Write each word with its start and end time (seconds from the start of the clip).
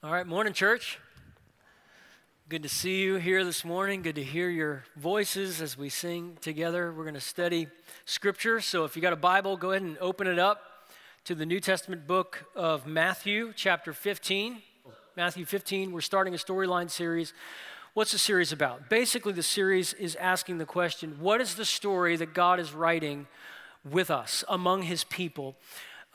All 0.00 0.12
right, 0.12 0.28
morning, 0.28 0.52
church. 0.52 1.00
Good 2.48 2.62
to 2.62 2.68
see 2.68 3.02
you 3.02 3.16
here 3.16 3.44
this 3.44 3.64
morning. 3.64 4.02
Good 4.02 4.14
to 4.14 4.22
hear 4.22 4.48
your 4.48 4.84
voices 4.94 5.60
as 5.60 5.76
we 5.76 5.88
sing 5.88 6.38
together. 6.40 6.92
We're 6.92 7.02
going 7.02 7.14
to 7.14 7.20
study 7.20 7.66
scripture. 8.04 8.60
So 8.60 8.84
if 8.84 8.94
you 8.94 9.02
got 9.02 9.12
a 9.12 9.16
Bible, 9.16 9.56
go 9.56 9.72
ahead 9.72 9.82
and 9.82 9.98
open 9.98 10.28
it 10.28 10.38
up 10.38 10.60
to 11.24 11.34
the 11.34 11.44
New 11.44 11.58
Testament 11.58 12.06
book 12.06 12.44
of 12.54 12.86
Matthew, 12.86 13.52
chapter 13.56 13.92
15. 13.92 14.62
Matthew 15.16 15.44
15, 15.44 15.90
we're 15.90 16.00
starting 16.00 16.32
a 16.32 16.36
storyline 16.36 16.88
series. 16.88 17.32
What's 17.94 18.12
the 18.12 18.18
series 18.18 18.52
about? 18.52 18.88
Basically, 18.88 19.32
the 19.32 19.42
series 19.42 19.94
is 19.94 20.14
asking 20.14 20.58
the 20.58 20.64
question 20.64 21.16
what 21.18 21.40
is 21.40 21.56
the 21.56 21.64
story 21.64 22.14
that 22.14 22.34
God 22.34 22.60
is 22.60 22.72
writing 22.72 23.26
with 23.84 24.12
us 24.12 24.44
among 24.48 24.82
his 24.82 25.02
people? 25.02 25.56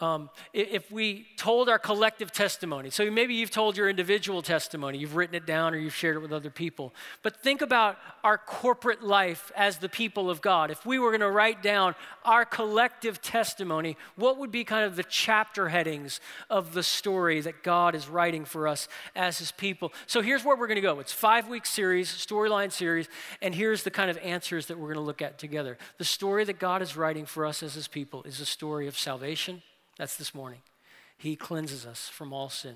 Um, 0.03 0.29
if 0.53 0.91
we 0.91 1.25
told 1.37 1.69
our 1.69 1.79
collective 1.79 2.31
testimony. 2.31 2.89
So 2.89 3.09
maybe 3.09 3.35
you've 3.35 3.51
told 3.51 3.77
your 3.77 3.89
individual 3.89 4.41
testimony, 4.41 4.97
you've 4.97 5.15
written 5.15 5.35
it 5.35 5.45
down 5.45 5.73
or 5.73 5.77
you've 5.77 5.95
shared 5.95 6.17
it 6.17 6.19
with 6.19 6.33
other 6.33 6.49
people. 6.49 6.93
But 7.21 7.37
think 7.37 7.61
about 7.61 7.97
our 8.23 8.37
corporate 8.37 9.01
life 9.01 9.51
as 9.55 9.77
the 9.77 9.87
people 9.87 10.29
of 10.29 10.41
God. 10.41 10.71
If 10.71 10.85
we 10.85 10.99
were 10.99 11.11
going 11.11 11.21
to 11.21 11.31
write 11.31 11.63
down 11.63 11.95
our 12.25 12.43
collective 12.43 13.21
testimony, 13.21 13.95
what 14.15 14.37
would 14.37 14.51
be 14.51 14.65
kind 14.65 14.85
of 14.85 14.97
the 14.97 15.03
chapter 15.03 15.69
headings 15.69 16.19
of 16.49 16.73
the 16.73 16.83
story 16.83 17.39
that 17.41 17.63
God 17.63 17.95
is 17.95 18.09
writing 18.09 18.43
for 18.43 18.67
us 18.67 18.89
as 19.15 19.39
his 19.39 19.51
people? 19.53 19.93
So 20.05 20.21
here's 20.21 20.43
where 20.43 20.57
we're 20.57 20.67
going 20.67 20.75
to 20.75 20.81
go. 20.81 20.99
It's 20.99 21.13
five 21.13 21.47
week 21.47 21.65
series, 21.65 22.09
storyline 22.09 22.73
series, 22.73 23.07
and 23.41 23.55
here's 23.55 23.83
the 23.83 23.91
kind 23.91 24.11
of 24.11 24.17
answers 24.17 24.65
that 24.65 24.77
we're 24.77 24.93
going 24.93 24.95
to 24.95 25.01
look 25.01 25.21
at 25.21 25.37
together. 25.37 25.77
The 25.97 26.03
story 26.03 26.43
that 26.43 26.59
God 26.59 26.81
is 26.81 26.97
writing 26.97 27.25
for 27.25 27.45
us 27.45 27.63
as 27.63 27.75
his 27.75 27.87
people 27.87 28.23
is 28.23 28.41
a 28.41 28.45
story 28.45 28.87
of 28.87 28.97
salvation 28.97 29.61
that's 29.97 30.15
this 30.15 30.33
morning. 30.33 30.59
He 31.17 31.35
cleanses 31.35 31.85
us 31.85 32.09
from 32.09 32.33
all 32.33 32.49
sin. 32.49 32.75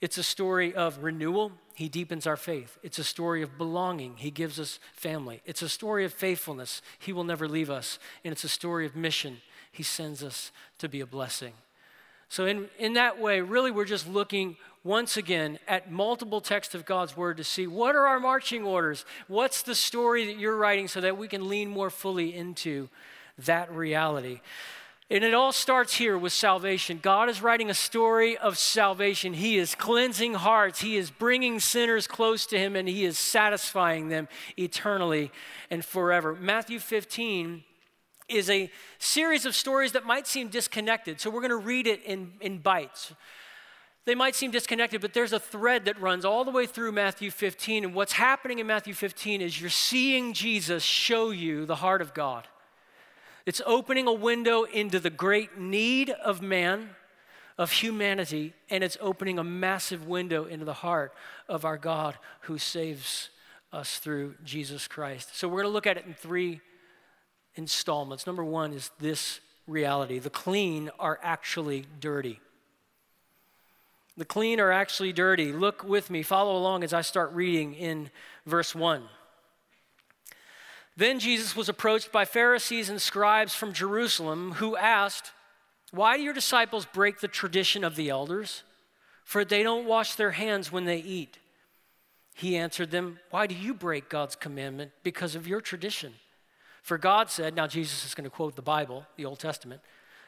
It's 0.00 0.18
a 0.18 0.22
story 0.22 0.74
of 0.74 1.02
renewal. 1.02 1.52
He 1.74 1.88
deepens 1.88 2.26
our 2.26 2.36
faith. 2.36 2.78
It's 2.82 2.98
a 2.98 3.04
story 3.04 3.42
of 3.42 3.58
belonging. 3.58 4.14
He 4.16 4.30
gives 4.30 4.60
us 4.60 4.78
family. 4.92 5.42
It's 5.44 5.62
a 5.62 5.68
story 5.68 6.04
of 6.04 6.12
faithfulness. 6.12 6.82
He 6.98 7.12
will 7.12 7.24
never 7.24 7.48
leave 7.48 7.68
us. 7.68 7.98
And 8.24 8.30
it's 8.30 8.44
a 8.44 8.48
story 8.48 8.86
of 8.86 8.94
mission. 8.94 9.38
He 9.72 9.82
sends 9.82 10.22
us 10.22 10.52
to 10.78 10.88
be 10.88 11.00
a 11.00 11.06
blessing. 11.06 11.52
So, 12.28 12.46
in, 12.46 12.68
in 12.78 12.92
that 12.92 13.18
way, 13.18 13.40
really, 13.40 13.70
we're 13.70 13.86
just 13.86 14.06
looking 14.06 14.56
once 14.84 15.16
again 15.16 15.58
at 15.66 15.90
multiple 15.90 16.40
texts 16.40 16.74
of 16.74 16.84
God's 16.84 17.16
Word 17.16 17.38
to 17.38 17.44
see 17.44 17.66
what 17.66 17.96
are 17.96 18.06
our 18.06 18.20
marching 18.20 18.64
orders? 18.64 19.04
What's 19.26 19.62
the 19.62 19.74
story 19.74 20.26
that 20.26 20.38
you're 20.38 20.56
writing 20.56 20.88
so 20.88 21.00
that 21.00 21.16
we 21.16 21.26
can 21.26 21.48
lean 21.48 21.68
more 21.68 21.90
fully 21.90 22.36
into 22.36 22.88
that 23.38 23.72
reality? 23.72 24.40
And 25.10 25.24
it 25.24 25.32
all 25.32 25.52
starts 25.52 25.94
here 25.94 26.18
with 26.18 26.34
salvation. 26.34 27.00
God 27.00 27.30
is 27.30 27.40
writing 27.40 27.70
a 27.70 27.74
story 27.74 28.36
of 28.36 28.58
salvation. 28.58 29.32
He 29.32 29.56
is 29.56 29.74
cleansing 29.74 30.34
hearts, 30.34 30.80
He 30.80 30.96
is 30.96 31.10
bringing 31.10 31.60
sinners 31.60 32.06
close 32.06 32.44
to 32.46 32.58
Him, 32.58 32.76
and 32.76 32.86
He 32.88 33.04
is 33.04 33.18
satisfying 33.18 34.08
them 34.08 34.28
eternally 34.58 35.30
and 35.70 35.82
forever. 35.84 36.34
Matthew 36.34 36.78
15 36.78 37.64
is 38.28 38.50
a 38.50 38.70
series 38.98 39.46
of 39.46 39.56
stories 39.56 39.92
that 39.92 40.04
might 40.04 40.26
seem 40.26 40.48
disconnected. 40.48 41.20
So 41.20 41.30
we're 41.30 41.40
going 41.40 41.50
to 41.50 41.56
read 41.56 41.86
it 41.86 42.02
in, 42.02 42.32
in 42.42 42.58
bites. 42.58 43.14
They 44.04 44.14
might 44.14 44.34
seem 44.34 44.50
disconnected, 44.50 45.00
but 45.00 45.14
there's 45.14 45.32
a 45.32 45.40
thread 45.40 45.86
that 45.86 46.00
runs 46.00 46.26
all 46.26 46.44
the 46.44 46.50
way 46.50 46.66
through 46.66 46.92
Matthew 46.92 47.30
15. 47.30 47.84
And 47.84 47.94
what's 47.94 48.12
happening 48.12 48.58
in 48.58 48.66
Matthew 48.66 48.92
15 48.92 49.40
is 49.40 49.58
you're 49.58 49.70
seeing 49.70 50.34
Jesus 50.34 50.82
show 50.82 51.30
you 51.30 51.64
the 51.64 51.76
heart 51.76 52.02
of 52.02 52.12
God. 52.12 52.46
It's 53.48 53.62
opening 53.64 54.06
a 54.06 54.12
window 54.12 54.64
into 54.64 55.00
the 55.00 55.08
great 55.08 55.56
need 55.56 56.10
of 56.10 56.42
man, 56.42 56.90
of 57.56 57.72
humanity, 57.72 58.52
and 58.68 58.84
it's 58.84 58.98
opening 59.00 59.38
a 59.38 59.42
massive 59.42 60.06
window 60.06 60.44
into 60.44 60.66
the 60.66 60.74
heart 60.74 61.14
of 61.48 61.64
our 61.64 61.78
God 61.78 62.18
who 62.40 62.58
saves 62.58 63.30
us 63.72 64.00
through 64.00 64.34
Jesus 64.44 64.86
Christ. 64.86 65.34
So 65.34 65.48
we're 65.48 65.62
going 65.62 65.70
to 65.70 65.72
look 65.72 65.86
at 65.86 65.96
it 65.96 66.04
in 66.04 66.12
three 66.12 66.60
installments. 67.54 68.26
Number 68.26 68.44
one 68.44 68.74
is 68.74 68.90
this 68.98 69.40
reality 69.66 70.18
the 70.18 70.28
clean 70.28 70.90
are 70.98 71.18
actually 71.22 71.86
dirty. 72.00 72.40
The 74.18 74.26
clean 74.26 74.60
are 74.60 74.72
actually 74.72 75.14
dirty. 75.14 75.52
Look 75.54 75.82
with 75.82 76.10
me, 76.10 76.22
follow 76.22 76.54
along 76.54 76.84
as 76.84 76.92
I 76.92 77.00
start 77.00 77.32
reading 77.32 77.72
in 77.72 78.10
verse 78.44 78.74
1. 78.74 79.04
Then 80.98 81.20
Jesus 81.20 81.54
was 81.54 81.68
approached 81.68 82.10
by 82.10 82.24
Pharisees 82.24 82.90
and 82.90 83.00
scribes 83.00 83.54
from 83.54 83.72
Jerusalem 83.72 84.54
who 84.54 84.76
asked, 84.76 85.30
Why 85.92 86.16
do 86.16 86.24
your 86.24 86.34
disciples 86.34 86.86
break 86.86 87.20
the 87.20 87.28
tradition 87.28 87.84
of 87.84 87.94
the 87.94 88.10
elders? 88.10 88.64
For 89.22 89.44
they 89.44 89.62
don't 89.62 89.86
wash 89.86 90.16
their 90.16 90.32
hands 90.32 90.72
when 90.72 90.86
they 90.86 90.98
eat. 90.98 91.38
He 92.34 92.56
answered 92.56 92.90
them, 92.90 93.20
Why 93.30 93.46
do 93.46 93.54
you 93.54 93.74
break 93.74 94.08
God's 94.08 94.34
commandment? 94.34 94.90
Because 95.04 95.36
of 95.36 95.46
your 95.46 95.60
tradition. 95.60 96.14
For 96.82 96.98
God 96.98 97.30
said, 97.30 97.54
now 97.54 97.68
Jesus 97.68 98.04
is 98.04 98.16
going 98.16 98.24
to 98.24 98.30
quote 98.30 98.56
the 98.56 98.62
Bible, 98.62 99.06
the 99.14 99.24
Old 99.24 99.38
Testament. 99.38 99.80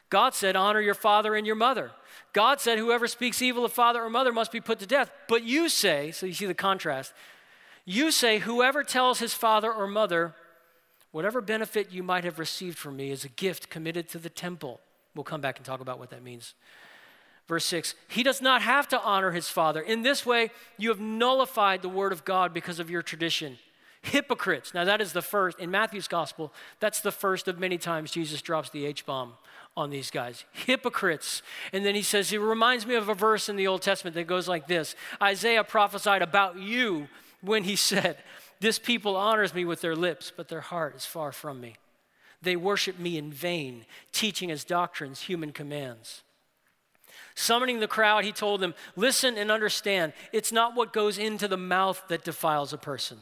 God 0.08 0.34
said, 0.34 0.54
Honor 0.54 0.80
your 0.80 0.94
father 0.94 1.34
and 1.34 1.48
your 1.48 1.56
mother. 1.56 1.90
God 2.32 2.60
said, 2.60 2.78
Whoever 2.78 3.08
speaks 3.08 3.42
evil 3.42 3.64
of 3.64 3.72
father 3.72 4.00
or 4.00 4.10
mother 4.10 4.32
must 4.32 4.52
be 4.52 4.60
put 4.60 4.78
to 4.78 4.86
death. 4.86 5.10
But 5.26 5.42
you 5.42 5.68
say, 5.68 6.12
so 6.12 6.26
you 6.26 6.32
see 6.32 6.46
the 6.46 6.54
contrast, 6.54 7.12
you 7.84 8.12
say, 8.12 8.38
Whoever 8.38 8.84
tells 8.84 9.18
his 9.18 9.34
father 9.34 9.72
or 9.72 9.88
mother, 9.88 10.32
Whatever 11.12 11.40
benefit 11.40 11.90
you 11.90 12.02
might 12.02 12.24
have 12.24 12.38
received 12.38 12.78
from 12.78 12.96
me 12.96 13.10
is 13.10 13.24
a 13.24 13.28
gift 13.28 13.68
committed 13.68 14.08
to 14.10 14.18
the 14.18 14.30
temple. 14.30 14.80
We'll 15.14 15.24
come 15.24 15.40
back 15.40 15.56
and 15.56 15.66
talk 15.66 15.80
about 15.80 15.98
what 15.98 16.10
that 16.10 16.22
means. 16.22 16.54
Verse 17.48 17.64
6 17.64 17.96
He 18.06 18.22
does 18.22 18.40
not 18.40 18.62
have 18.62 18.86
to 18.88 19.00
honor 19.00 19.32
his 19.32 19.48
father. 19.48 19.80
In 19.80 20.02
this 20.02 20.24
way, 20.24 20.50
you 20.78 20.88
have 20.90 21.00
nullified 21.00 21.82
the 21.82 21.88
word 21.88 22.12
of 22.12 22.24
God 22.24 22.54
because 22.54 22.78
of 22.78 22.88
your 22.88 23.02
tradition. 23.02 23.58
Hypocrites. 24.02 24.72
Now, 24.72 24.84
that 24.84 25.02
is 25.02 25.12
the 25.12 25.20
first, 25.20 25.58
in 25.58 25.70
Matthew's 25.70 26.08
gospel, 26.08 26.54
that's 26.78 27.00
the 27.00 27.12
first 27.12 27.48
of 27.48 27.58
many 27.58 27.76
times 27.76 28.10
Jesus 28.10 28.40
drops 28.40 28.70
the 28.70 28.86
H 28.86 29.04
bomb 29.04 29.34
on 29.76 29.90
these 29.90 30.10
guys. 30.10 30.44
Hypocrites. 30.52 31.42
And 31.72 31.84
then 31.84 31.94
he 31.94 32.02
says, 32.02 32.30
He 32.30 32.38
reminds 32.38 32.86
me 32.86 32.94
of 32.94 33.08
a 33.08 33.14
verse 33.14 33.48
in 33.48 33.56
the 33.56 33.66
Old 33.66 33.82
Testament 33.82 34.14
that 34.14 34.26
goes 34.26 34.48
like 34.48 34.68
this 34.68 34.94
Isaiah 35.20 35.64
prophesied 35.64 36.22
about 36.22 36.56
you 36.56 37.08
when 37.40 37.64
he 37.64 37.76
said, 37.76 38.16
this 38.60 38.78
people 38.78 39.16
honors 39.16 39.54
me 39.54 39.64
with 39.64 39.80
their 39.80 39.96
lips, 39.96 40.32
but 40.34 40.48
their 40.48 40.60
heart 40.60 40.94
is 40.94 41.06
far 41.06 41.32
from 41.32 41.60
me. 41.60 41.76
They 42.42 42.56
worship 42.56 42.98
me 42.98 43.18
in 43.18 43.32
vain, 43.32 43.84
teaching 44.12 44.50
as 44.50 44.64
doctrines 44.64 45.22
human 45.22 45.52
commands. 45.52 46.22
Summoning 47.34 47.80
the 47.80 47.88
crowd, 47.88 48.24
he 48.24 48.32
told 48.32 48.60
them, 48.60 48.74
Listen 48.96 49.36
and 49.36 49.50
understand, 49.50 50.12
it's 50.32 50.52
not 50.52 50.74
what 50.74 50.92
goes 50.92 51.16
into 51.18 51.48
the 51.48 51.56
mouth 51.56 52.02
that 52.08 52.24
defiles 52.24 52.72
a 52.72 52.78
person, 52.78 53.18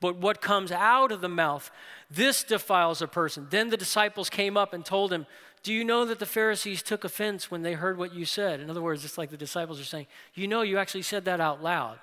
but 0.00 0.16
what 0.16 0.40
comes 0.40 0.72
out 0.72 1.12
of 1.12 1.20
the 1.20 1.28
mouth, 1.28 1.70
this 2.10 2.42
defiles 2.42 3.02
a 3.02 3.06
person. 3.06 3.46
Then 3.50 3.68
the 3.68 3.76
disciples 3.76 4.30
came 4.30 4.56
up 4.56 4.72
and 4.72 4.84
told 4.84 5.12
him, 5.12 5.26
Do 5.62 5.74
you 5.74 5.84
know 5.84 6.06
that 6.06 6.18
the 6.18 6.26
Pharisees 6.26 6.82
took 6.82 7.04
offense 7.04 7.50
when 7.50 7.62
they 7.62 7.74
heard 7.74 7.98
what 7.98 8.14
you 8.14 8.24
said? 8.24 8.60
In 8.60 8.70
other 8.70 8.82
words, 8.82 9.04
it's 9.04 9.18
like 9.18 9.30
the 9.30 9.36
disciples 9.36 9.78
are 9.78 9.84
saying, 9.84 10.06
You 10.34 10.48
know, 10.48 10.62
you 10.62 10.78
actually 10.78 11.02
said 11.02 11.26
that 11.26 11.40
out 11.40 11.62
loud 11.62 11.98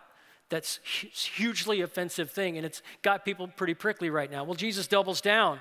that's 0.50 0.80
hugely 0.84 1.82
offensive 1.82 2.32
thing 2.32 2.58
and 2.58 2.66
it's 2.66 2.82
got 3.02 3.26
people 3.26 3.48
pretty 3.48 3.74
prickly 3.74 4.10
right 4.10 4.32
now. 4.32 4.44
Well 4.44 4.56
jesus 4.56 4.88
doubles 4.88 5.22
down 5.22 5.60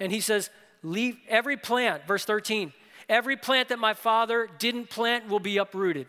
and 0.00 0.12
he 0.12 0.20
says 0.20 0.50
leave 0.82 1.18
every 1.28 1.56
plant 1.56 2.06
verse 2.06 2.24
13 2.24 2.72
every 3.08 3.36
plant 3.36 3.68
that 3.68 3.78
my 3.78 3.94
father 3.94 4.48
didn't 4.58 4.90
plant 4.90 5.28
will 5.28 5.40
be 5.40 5.56
uprooted. 5.56 6.08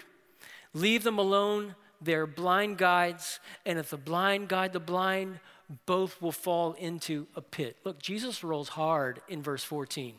Leave 0.73 1.03
them 1.03 1.17
alone. 1.17 1.75
They're 2.01 2.27
blind 2.27 2.77
guides 2.77 3.39
and 3.65 3.77
if 3.77 3.89
the 3.89 3.97
blind 3.97 4.47
guide 4.47 4.73
the 4.73 4.79
blind 4.79 5.39
both 5.85 6.19
will 6.19 6.31
fall 6.31 6.73
into 6.73 7.27
a 7.35 7.41
pit. 7.41 7.77
Look 7.83 8.01
jesus 8.01 8.43
rolls 8.43 8.69
hard 8.69 9.21
in 9.27 9.43
verse 9.43 9.63
14 9.63 10.15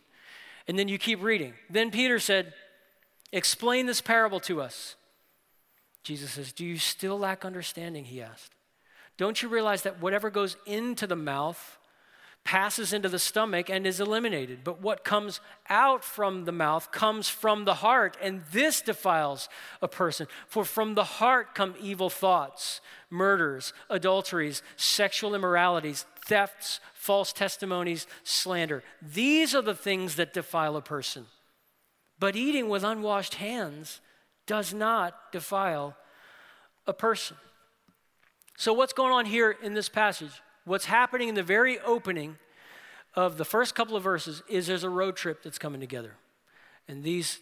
and 0.68 0.78
then 0.78 0.88
you 0.88 0.98
keep 0.98 1.22
reading. 1.22 1.54
Then 1.68 1.90
peter 1.90 2.20
said 2.20 2.52
explain 3.32 3.86
this 3.86 4.00
parable 4.00 4.40
to 4.40 4.60
us 4.60 4.96
Jesus 6.02 6.32
says, 6.32 6.52
Do 6.52 6.64
you 6.64 6.78
still 6.78 7.18
lack 7.18 7.44
understanding? 7.44 8.04
He 8.04 8.22
asked. 8.22 8.54
Don't 9.16 9.42
you 9.42 9.48
realize 9.48 9.82
that 9.82 10.00
whatever 10.00 10.30
goes 10.30 10.56
into 10.64 11.06
the 11.06 11.16
mouth 11.16 11.78
passes 12.42 12.94
into 12.94 13.08
the 13.08 13.18
stomach 13.18 13.68
and 13.68 13.86
is 13.86 14.00
eliminated? 14.00 14.60
But 14.64 14.80
what 14.80 15.04
comes 15.04 15.40
out 15.68 16.02
from 16.02 16.46
the 16.46 16.52
mouth 16.52 16.90
comes 16.90 17.28
from 17.28 17.66
the 17.66 17.74
heart, 17.74 18.16
and 18.22 18.42
this 18.50 18.80
defiles 18.80 19.50
a 19.82 19.88
person. 19.88 20.26
For 20.46 20.64
from 20.64 20.94
the 20.94 21.04
heart 21.04 21.54
come 21.54 21.74
evil 21.78 22.08
thoughts, 22.08 22.80
murders, 23.10 23.74
adulteries, 23.90 24.62
sexual 24.76 25.34
immoralities, 25.34 26.06
thefts, 26.24 26.80
false 26.94 27.32
testimonies, 27.32 28.06
slander. 28.24 28.82
These 29.02 29.54
are 29.54 29.62
the 29.62 29.74
things 29.74 30.16
that 30.16 30.32
defile 30.32 30.76
a 30.76 30.82
person. 30.82 31.26
But 32.18 32.36
eating 32.36 32.70
with 32.70 32.84
unwashed 32.84 33.34
hands, 33.34 34.00
does 34.46 34.74
not 34.74 35.32
defile 35.32 35.96
a 36.86 36.92
person. 36.92 37.36
So, 38.56 38.72
what's 38.72 38.92
going 38.92 39.12
on 39.12 39.26
here 39.26 39.56
in 39.62 39.74
this 39.74 39.88
passage? 39.88 40.42
What's 40.64 40.84
happening 40.84 41.28
in 41.28 41.34
the 41.34 41.42
very 41.42 41.78
opening 41.80 42.36
of 43.14 43.38
the 43.38 43.44
first 43.44 43.74
couple 43.74 43.96
of 43.96 44.02
verses 44.02 44.42
is 44.48 44.66
there's 44.66 44.84
a 44.84 44.90
road 44.90 45.16
trip 45.16 45.42
that's 45.42 45.58
coming 45.58 45.80
together. 45.80 46.14
And 46.86 47.02
these 47.02 47.38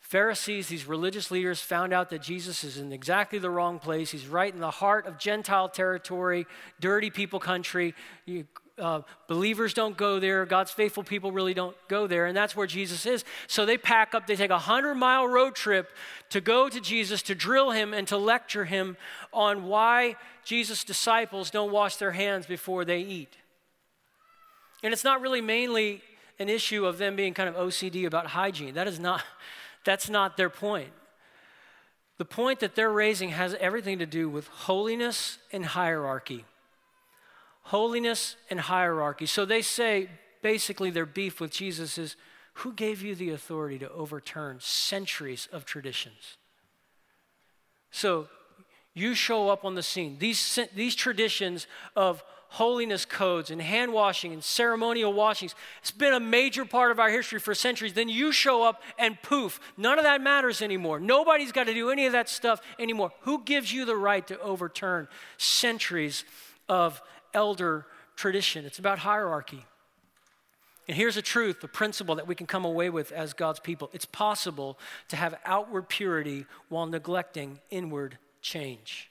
Pharisees, 0.00 0.68
these 0.68 0.86
religious 0.86 1.30
leaders, 1.30 1.60
found 1.60 1.92
out 1.92 2.10
that 2.10 2.22
Jesus 2.22 2.62
is 2.62 2.78
in 2.78 2.92
exactly 2.92 3.40
the 3.40 3.50
wrong 3.50 3.80
place. 3.80 4.12
He's 4.12 4.28
right 4.28 4.52
in 4.52 4.60
the 4.60 4.70
heart 4.70 5.06
of 5.06 5.18
Gentile 5.18 5.68
territory, 5.68 6.46
dirty 6.80 7.10
people 7.10 7.40
country. 7.40 7.94
You, 8.24 8.46
uh, 8.78 9.00
believers 9.26 9.72
don't 9.72 9.96
go 9.96 10.20
there. 10.20 10.44
God's 10.44 10.70
faithful 10.70 11.02
people 11.02 11.32
really 11.32 11.54
don't 11.54 11.76
go 11.88 12.06
there. 12.06 12.26
And 12.26 12.36
that's 12.36 12.54
where 12.54 12.66
Jesus 12.66 13.06
is. 13.06 13.24
So 13.46 13.64
they 13.64 13.78
pack 13.78 14.14
up, 14.14 14.26
they 14.26 14.36
take 14.36 14.50
a 14.50 14.54
100 14.54 14.94
mile 14.94 15.26
road 15.26 15.54
trip 15.54 15.88
to 16.30 16.40
go 16.40 16.68
to 16.68 16.80
Jesus, 16.80 17.22
to 17.22 17.34
drill 17.34 17.70
him, 17.70 17.94
and 17.94 18.06
to 18.08 18.16
lecture 18.16 18.64
him 18.64 18.96
on 19.32 19.64
why 19.64 20.16
Jesus' 20.44 20.84
disciples 20.84 21.50
don't 21.50 21.72
wash 21.72 21.96
their 21.96 22.12
hands 22.12 22.46
before 22.46 22.84
they 22.84 23.00
eat. 23.00 23.36
And 24.82 24.92
it's 24.92 25.04
not 25.04 25.20
really 25.20 25.40
mainly 25.40 26.02
an 26.38 26.48
issue 26.48 26.84
of 26.84 26.98
them 26.98 27.16
being 27.16 27.32
kind 27.32 27.48
of 27.48 27.54
OCD 27.54 28.06
about 28.06 28.26
hygiene. 28.26 28.74
That 28.74 28.86
is 28.86 29.00
not. 29.00 29.22
That's 29.84 30.10
not 30.10 30.36
their 30.36 30.50
point. 30.50 30.90
The 32.18 32.24
point 32.24 32.60
that 32.60 32.74
they're 32.74 32.90
raising 32.90 33.28
has 33.30 33.54
everything 33.60 34.00
to 34.00 34.06
do 34.06 34.28
with 34.28 34.48
holiness 34.48 35.38
and 35.52 35.64
hierarchy. 35.64 36.44
Holiness 37.66 38.36
and 38.48 38.60
hierarchy. 38.60 39.26
So 39.26 39.44
they 39.44 39.62
say 39.62 40.08
basically 40.40 40.90
their 40.90 41.06
beef 41.06 41.40
with 41.40 41.50
Jesus 41.50 41.98
is 41.98 42.16
who 42.60 42.72
gave 42.72 43.02
you 43.02 43.14
the 43.14 43.30
authority 43.30 43.78
to 43.80 43.90
overturn 43.90 44.58
centuries 44.60 45.48
of 45.52 45.64
traditions? 45.64 46.36
So 47.90 48.28
you 48.94 49.14
show 49.14 49.50
up 49.50 49.64
on 49.64 49.74
the 49.74 49.82
scene. 49.82 50.16
These, 50.18 50.60
these 50.74 50.94
traditions 50.94 51.66
of 51.96 52.22
holiness 52.50 53.04
codes 53.04 53.50
and 53.50 53.60
hand 53.60 53.92
washing 53.92 54.32
and 54.32 54.44
ceremonial 54.44 55.12
washings. 55.12 55.54
It's 55.80 55.90
been 55.90 56.14
a 56.14 56.20
major 56.20 56.64
part 56.64 56.92
of 56.92 57.00
our 57.00 57.10
history 57.10 57.40
for 57.40 57.54
centuries. 57.54 57.94
Then 57.94 58.08
you 58.08 58.32
show 58.32 58.62
up 58.62 58.80
and 58.98 59.20
poof, 59.22 59.60
none 59.76 59.98
of 59.98 60.04
that 60.04 60.20
matters 60.20 60.62
anymore. 60.62 61.00
Nobody's 61.00 61.52
got 61.52 61.64
to 61.64 61.74
do 61.74 61.90
any 61.90 62.06
of 62.06 62.12
that 62.12 62.28
stuff 62.28 62.60
anymore. 62.78 63.10
Who 63.22 63.42
gives 63.44 63.72
you 63.72 63.84
the 63.84 63.96
right 63.96 64.26
to 64.28 64.40
overturn 64.40 65.08
centuries 65.36 66.24
of 66.68 67.02
elder 67.36 67.86
tradition? 68.16 68.64
It's 68.64 68.80
about 68.80 68.98
hierarchy. 68.98 69.64
And 70.88 70.96
here's 70.96 71.16
a 71.16 71.22
truth, 71.22 71.62
a 71.62 71.68
principle 71.68 72.16
that 72.16 72.26
we 72.26 72.34
can 72.34 72.46
come 72.46 72.64
away 72.64 72.90
with 72.90 73.12
as 73.12 73.32
God's 73.32 73.60
people. 73.60 73.90
It's 73.92 74.04
possible 74.04 74.78
to 75.08 75.16
have 75.16 75.38
outward 75.44 75.88
purity 75.88 76.46
while 76.68 76.86
neglecting 76.86 77.60
inward 77.70 78.18
change 78.40 79.08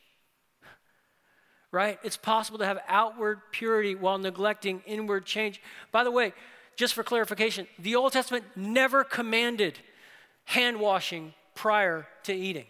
right? 1.76 2.00
It's 2.04 2.16
possible 2.16 2.58
to 2.60 2.66
have 2.66 2.80
outward 2.88 3.42
purity 3.52 3.96
while 3.96 4.18
neglecting 4.18 4.82
inward 4.86 5.26
change. 5.26 5.62
By 5.92 6.06
the 6.06 6.12
way, 6.12 6.32
just 6.78 6.94
for 6.94 7.04
clarification, 7.04 7.68
the 7.78 7.96
Old 7.96 8.14
Testament 8.14 8.46
never 8.56 9.04
commanded 9.04 9.78
hand 10.46 10.80
washing 10.80 11.34
prior 11.54 12.08
to 12.24 12.34
eating. 12.34 12.64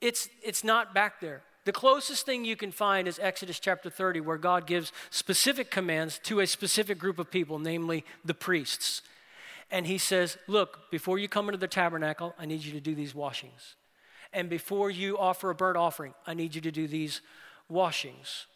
It's, 0.00 0.28
it's 0.42 0.64
not 0.64 0.92
back 0.92 1.20
there. 1.20 1.42
The 1.64 1.72
closest 1.72 2.26
thing 2.26 2.44
you 2.44 2.56
can 2.56 2.72
find 2.72 3.06
is 3.06 3.18
Exodus 3.20 3.60
chapter 3.60 3.88
30, 3.88 4.20
where 4.20 4.38
God 4.38 4.66
gives 4.66 4.92
specific 5.10 5.70
commands 5.70 6.18
to 6.24 6.40
a 6.40 6.46
specific 6.46 6.98
group 6.98 7.18
of 7.18 7.30
people, 7.30 7.58
namely 7.58 8.04
the 8.24 8.34
priests. 8.34 9.02
And 9.70 9.86
he 9.86 9.96
says, 9.96 10.36
Look, 10.48 10.90
before 10.90 11.18
you 11.18 11.28
come 11.28 11.48
into 11.48 11.58
the 11.58 11.68
tabernacle, 11.68 12.34
I 12.38 12.46
need 12.46 12.62
you 12.62 12.72
to 12.72 12.80
do 12.80 12.94
these 12.94 13.14
washings. 13.14 13.76
And 14.32 14.48
before 14.48 14.90
you 14.90 15.18
offer 15.18 15.50
a 15.50 15.54
burnt 15.54 15.76
offering, 15.76 16.14
I 16.26 16.34
need 16.34 16.54
you 16.54 16.60
to 16.62 16.72
do 16.72 16.88
these 16.88 17.20
washings. 17.68 18.46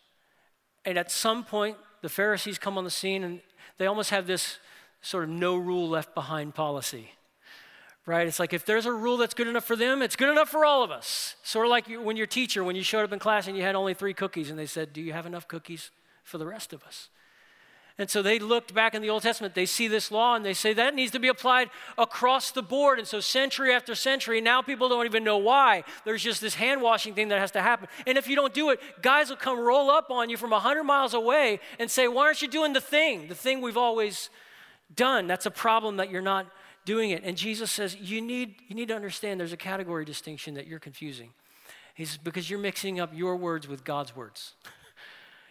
And 0.85 0.99
at 0.99 1.11
some 1.11 1.45
point, 1.45 1.77
the 2.03 2.09
Pharisees 2.09 2.59
come 2.59 2.79
on 2.79 2.85
the 2.85 2.91
scene 2.91 3.25
and 3.25 3.41
they 3.79 3.87
almost 3.87 4.11
have 4.11 4.27
this 4.27 4.59
sort 5.01 5.25
of 5.25 5.31
no 5.31 5.57
rule 5.57 5.89
left 5.89 6.15
behind 6.15 6.55
policy. 6.55 7.11
Right? 8.07 8.29
It's 8.29 8.39
like 8.39 8.53
if 8.53 8.65
there's 8.65 8.87
a 8.87 8.93
rule 8.93 9.17
that's 9.17 9.35
good 9.35 9.49
enough 9.49 9.65
for 9.65 9.75
them, 9.75 10.01
it's 10.01 10.15
good 10.15 10.31
enough 10.31 10.49
for 10.49 10.65
all 10.65 10.85
of 10.85 10.93
us. 10.93 11.35
Sort 11.43 11.67
of 11.67 11.71
like 11.71 11.89
when 11.89 12.17
your 12.17 12.29
teacher, 12.29 12.63
when 12.63 12.77
you 12.77 12.85
showed 12.85 13.03
up 13.03 13.13
in 13.13 13.19
class 13.19 13.49
and 13.49 13.57
you 13.57 13.65
had 13.65 13.75
only 13.75 13.95
three 13.95 14.15
cookies, 14.15 14.49
and 14.49 14.57
they 14.57 14.67
said, 14.67 14.93
Do 14.93 15.03
you 15.03 15.13
have 15.13 15.27
enough 15.27 15.49
cookies 15.49 15.91
for 16.23 16.39
the 16.39 16.47
rest 16.47 16.73
of 16.73 16.85
us? 16.85 17.09
And 17.99 18.11
so 18.11 18.21
they 18.21 18.39
looked 18.39 18.75
back 18.75 18.95
in 18.95 19.01
the 19.01 19.09
Old 19.09 19.23
Testament, 19.23 19.55
they 19.55 19.65
see 19.65 19.89
this 19.89 20.11
law 20.11 20.35
and 20.35 20.45
they 20.45 20.53
say 20.53 20.75
that 20.75 20.95
needs 20.95 21.13
to 21.13 21.19
be 21.19 21.29
applied 21.29 21.71
across 21.97 22.51
the 22.51 22.63
board. 22.63 22.99
And 22.99 23.09
so, 23.09 23.21
century 23.21 23.73
after 23.73 23.95
century, 23.95 24.41
now 24.41 24.61
people 24.61 24.89
don't 24.89 25.07
even 25.07 25.25
know 25.25 25.39
why. 25.39 25.83
There's 26.05 26.23
just 26.23 26.43
this 26.43 26.55
hand 26.55 26.83
washing 26.83 27.15
thing 27.15 27.29
that 27.29 27.41
has 27.41 27.53
to 27.53 27.63
happen. 27.63 27.89
And 28.07 28.19
if 28.19 28.29
you 28.29 28.37
don't 28.37 28.53
do 28.53 28.71
it, 28.71 28.81
guys 29.01 29.31
will 29.31 29.37
come 29.37 29.59
roll 29.59 29.91
up 29.91 30.11
on 30.11 30.29
you 30.29 30.37
from 30.37 30.51
100 30.51 30.85
miles 30.85 31.15
away 31.15 31.59
and 31.79 31.91
say, 31.91 32.07
Why 32.07 32.27
aren't 32.27 32.43
you 32.43 32.49
doing 32.49 32.75
the 32.75 32.81
thing? 32.81 33.29
The 33.29 33.35
thing 33.35 33.63
we've 33.63 33.79
always 33.79 34.29
done. 34.95 35.27
That's 35.27 35.47
a 35.47 35.51
problem 35.51 35.97
that 35.97 36.11
you're 36.11 36.23
not 36.23 36.47
doing 36.87 37.11
it. 37.11 37.23
And 37.23 37.37
Jesus 37.37 37.71
says, 37.71 37.95
You 37.97 38.23
need, 38.23 38.55
you 38.69 38.75
need 38.75 38.89
to 38.89 38.95
understand 38.95 39.39
there's 39.39 39.53
a 39.53 39.59
category 39.59 40.07
distinction 40.07 40.55
that 40.55 40.67
you're 40.67 40.79
confusing. 40.79 41.31
He 41.95 42.07
says, 42.07 42.17
Because 42.17 42.49
you're 42.49 42.59
mixing 42.59 42.99
up 42.99 43.11
your 43.15 43.37
words 43.37 43.69
with 43.69 43.85
God's 43.85 44.17
words. 44.17 44.55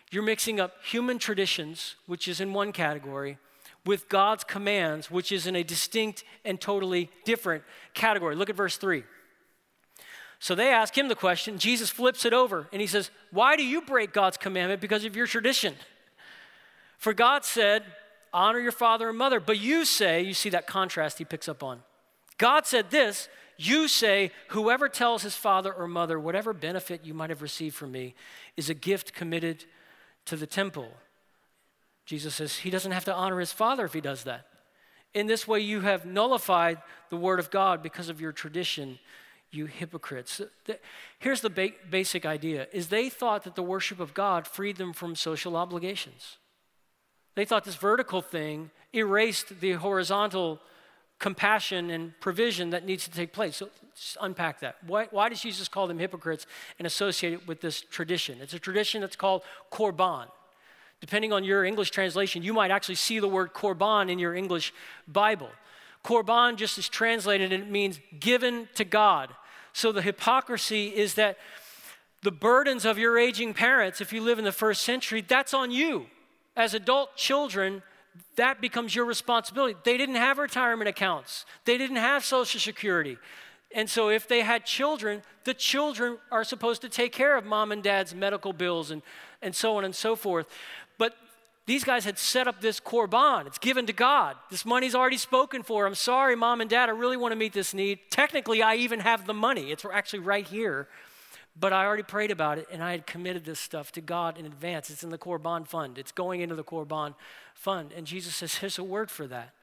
You're 0.10 0.24
mixing 0.24 0.60
up 0.60 0.74
human 0.84 1.20
traditions, 1.20 1.96
which 2.08 2.28
is 2.28 2.40
in 2.40 2.54
one 2.54 2.72
category, 2.72 3.38
with 3.86 4.10
God's 4.10 4.44
commands, 4.44 5.12
which 5.12 5.32
is 5.32 5.46
in 5.46 5.56
a 5.56 5.64
distinct 5.64 6.24
and 6.44 6.60
totally 6.60 7.10
different 7.26 7.64
category. 7.94 8.36
Look 8.36 8.50
at 8.50 8.56
verse 8.56 8.78
3. 8.78 9.04
So 10.40 10.56
they 10.56 10.70
ask 10.70 10.98
him 10.98 11.08
the 11.08 11.16
question. 11.16 11.58
Jesus 11.58 11.90
flips 11.90 12.26
it 12.26 12.34
over 12.34 12.68
and 12.72 12.82
he 12.82 12.88
says, 12.88 13.10
Why 13.32 13.56
do 13.56 13.66
you 13.66 13.82
break 13.82 14.14
God's 14.14 14.38
commandment? 14.38 14.82
Because 14.82 15.06
of 15.06 15.16
your 15.16 15.28
tradition. 15.28 15.76
For 16.98 17.14
God 17.14 17.46
said, 17.46 17.84
Honor 18.36 18.60
your 18.60 18.74
father 18.74 19.08
and 19.08 19.18
mother. 19.18 19.40
But 19.40 19.60
you 19.60 19.86
say, 19.86 20.22
you 20.22 20.34
see 20.34 20.50
that 20.50 20.68
contrast 20.68 21.20
he 21.20 21.24
picks 21.26 21.48
up 21.48 21.64
on. 21.64 21.80
God 22.38 22.66
said 22.66 22.92
this, 22.92 23.30
you 23.56 23.88
say, 23.88 24.32
Whoever 24.50 24.90
tells 24.90 25.24
his 25.24 25.38
father 25.38 25.72
or 25.72 25.88
mother, 25.88 26.20
whatever 26.20 26.52
benefit 26.52 27.06
you 27.06 27.14
might 27.14 27.30
have 27.30 27.42
received 27.42 27.76
from 27.76 27.94
me, 27.94 28.14
is 28.58 28.70
a 28.70 28.74
gift 28.74 29.14
committed 29.14 29.64
to 30.26 30.36
the 30.36 30.46
temple. 30.46 30.90
Jesus 32.06 32.36
says 32.36 32.58
he 32.58 32.70
doesn't 32.70 32.92
have 32.92 33.06
to 33.06 33.16
honor 33.16 33.40
his 33.40 33.54
father 33.54 33.86
if 33.86 33.94
he 33.94 34.02
does 34.02 34.26
that. 34.26 34.48
In 35.14 35.28
this 35.28 35.48
way, 35.48 35.62
you 35.62 35.80
have 35.80 36.06
nullified 36.06 36.80
the 37.10 37.16
word 37.16 37.40
of 37.40 37.50
God 37.50 37.82
because 37.82 38.10
of 38.10 38.20
your 38.20 38.34
tradition, 38.34 39.00
you 39.50 39.66
hypocrites. 39.66 40.42
Here's 41.20 41.40
the 41.40 41.50
ba- 41.50 41.70
basic 41.90 42.26
idea 42.26 42.68
is 42.74 42.90
they 42.90 43.08
thought 43.08 43.46
that 43.46 43.56
the 43.56 43.64
worship 43.64 44.02
of 44.02 44.14
God 44.14 44.46
freed 44.46 44.76
them 44.76 44.92
from 44.92 45.16
social 45.16 45.56
obligations. 45.56 46.36
They 47.36 47.46
thought 47.46 47.66
this 47.66 47.76
vertical 47.76 48.22
thing 48.22 48.72
erased 48.94 49.60
the 49.60 49.74
horizontal 49.74 50.62
compassion 51.20 51.90
and 51.90 52.20
provision 52.20 52.72
that 52.72 52.86
needs 52.86 53.06
to 53.06 53.12
take 53.12 53.34
place. 53.34 53.58
So 53.58 53.70
unpack 54.22 54.60
that. 54.62 54.78
Why, 54.86 55.08
why, 55.12 55.30
does 55.30 55.42
Jesus 55.42 55.68
call 55.68 55.88
them 55.88 56.00
hypocrites 56.00 56.46
and 56.78 56.86
associate 56.86 57.34
it 57.34 57.48
with 57.48 57.62
this 57.62 57.82
tradition? 57.82 58.40
It's 58.42 58.54
a 58.54 58.60
tradition 58.60 59.02
that's 59.02 59.16
called 59.16 59.44
korban. 59.72 60.28
Depending 61.02 61.34
on 61.34 61.44
your 61.44 61.64
English 61.64 61.92
translation, 61.92 62.42
you 62.42 62.54
might 62.54 62.72
actually 62.72 62.96
see 62.96 63.20
the 63.20 63.28
word 63.28 63.54
korban 63.54 64.10
in 64.10 64.20
your 64.20 64.34
English 64.34 64.74
Bible. 65.08 65.50
Korban 66.04 66.56
just 66.56 66.78
is 66.78 66.90
translated 66.90 67.52
and 67.52 67.64
it 67.64 67.70
means 67.70 68.00
given 68.20 68.68
to 68.76 68.84
God. 68.84 69.30
So 69.74 69.92
the 69.92 70.02
hypocrisy 70.02 70.88
is 70.88 71.16
that 71.16 71.38
the 72.22 72.32
burdens 72.32 72.86
of 72.86 72.98
your 72.98 73.18
aging 73.18 73.54
parents, 73.54 74.02
if 74.02 74.12
you 74.14 74.22
live 74.22 74.40
in 74.40 74.46
the 74.46 74.52
first 74.52 74.82
century, 74.84 75.22
that's 75.22 75.54
on 75.54 75.72
you. 75.72 76.08
As 76.56 76.74
adult 76.74 77.16
children, 77.16 77.84
that 78.36 78.62
becomes 78.62 78.96
your 78.96 79.06
responsibility. 79.06 79.76
They 79.84 79.98
didn't 79.98 80.16
have 80.16 80.38
retirement 80.38 80.88
accounts, 80.88 81.46
they 81.66 81.78
didn't 81.78 81.98
have 81.98 82.24
Social 82.24 82.60
Security. 82.60 83.18
And 83.74 83.90
so, 83.90 84.10
if 84.10 84.28
they 84.28 84.40
had 84.40 84.66
children, 84.66 85.22
the 85.44 85.54
children 85.54 86.18
are 86.32 86.46
supposed 86.46 86.82
to 86.84 86.90
take 86.90 87.12
care 87.12 87.36
of 87.36 87.46
mom 87.46 87.74
and 87.74 87.84
dad's 87.84 88.16
medical 88.16 88.54
bills 88.54 88.90
and, 88.90 89.02
and 89.42 89.54
so 89.54 89.76
on 89.76 89.84
and 89.84 89.94
so 89.94 90.16
forth. 90.16 90.48
But 90.98 91.14
these 91.66 91.84
guys 91.84 92.06
had 92.06 92.18
set 92.18 92.48
up 92.48 92.62
this 92.62 92.80
korban. 92.80 93.48
It's 93.48 93.58
given 93.58 93.86
to 93.88 93.94
God. 93.94 94.38
This 94.50 94.66
money's 94.66 94.96
already 94.96 95.18
spoken 95.18 95.64
for. 95.64 95.86
I'm 95.86 95.96
sorry, 95.96 96.36
mom 96.36 96.62
and 96.62 96.70
dad, 96.70 96.90
I 96.90 96.94
really 96.94 97.18
want 97.18 97.32
to 97.34 97.36
meet 97.36 97.54
this 97.54 97.74
need. 97.74 98.00
Technically, 98.10 98.62
I 98.62 98.76
even 98.76 99.00
have 99.02 99.26
the 99.26 99.34
money. 99.34 99.72
It's 99.72 99.84
actually 99.92 100.20
right 100.20 100.46
here. 100.46 100.88
But 101.58 101.72
I 101.72 101.86
already 101.86 102.04
prayed 102.04 102.32
about 102.32 102.58
it 102.58 102.68
and 102.72 102.84
I 102.84 102.92
had 102.92 103.08
committed 103.08 103.46
this 103.46 103.60
stuff 103.60 103.92
to 103.94 104.02
God 104.02 104.38
in 104.38 104.46
advance. 104.46 104.90
It's 104.90 105.04
in 105.04 105.10
the 105.10 105.18
Korban 105.18 105.66
fund, 105.68 105.98
it's 105.98 106.12
going 106.12 106.42
into 106.42 106.56
the 106.56 106.64
Korban 106.64 107.16
fund. 107.54 107.94
And 107.96 108.06
Jesus 108.06 108.36
says, 108.36 108.60
There's 108.60 108.78
a 108.78 108.84
word 108.84 109.10
for 109.10 109.28
that 109.28 109.54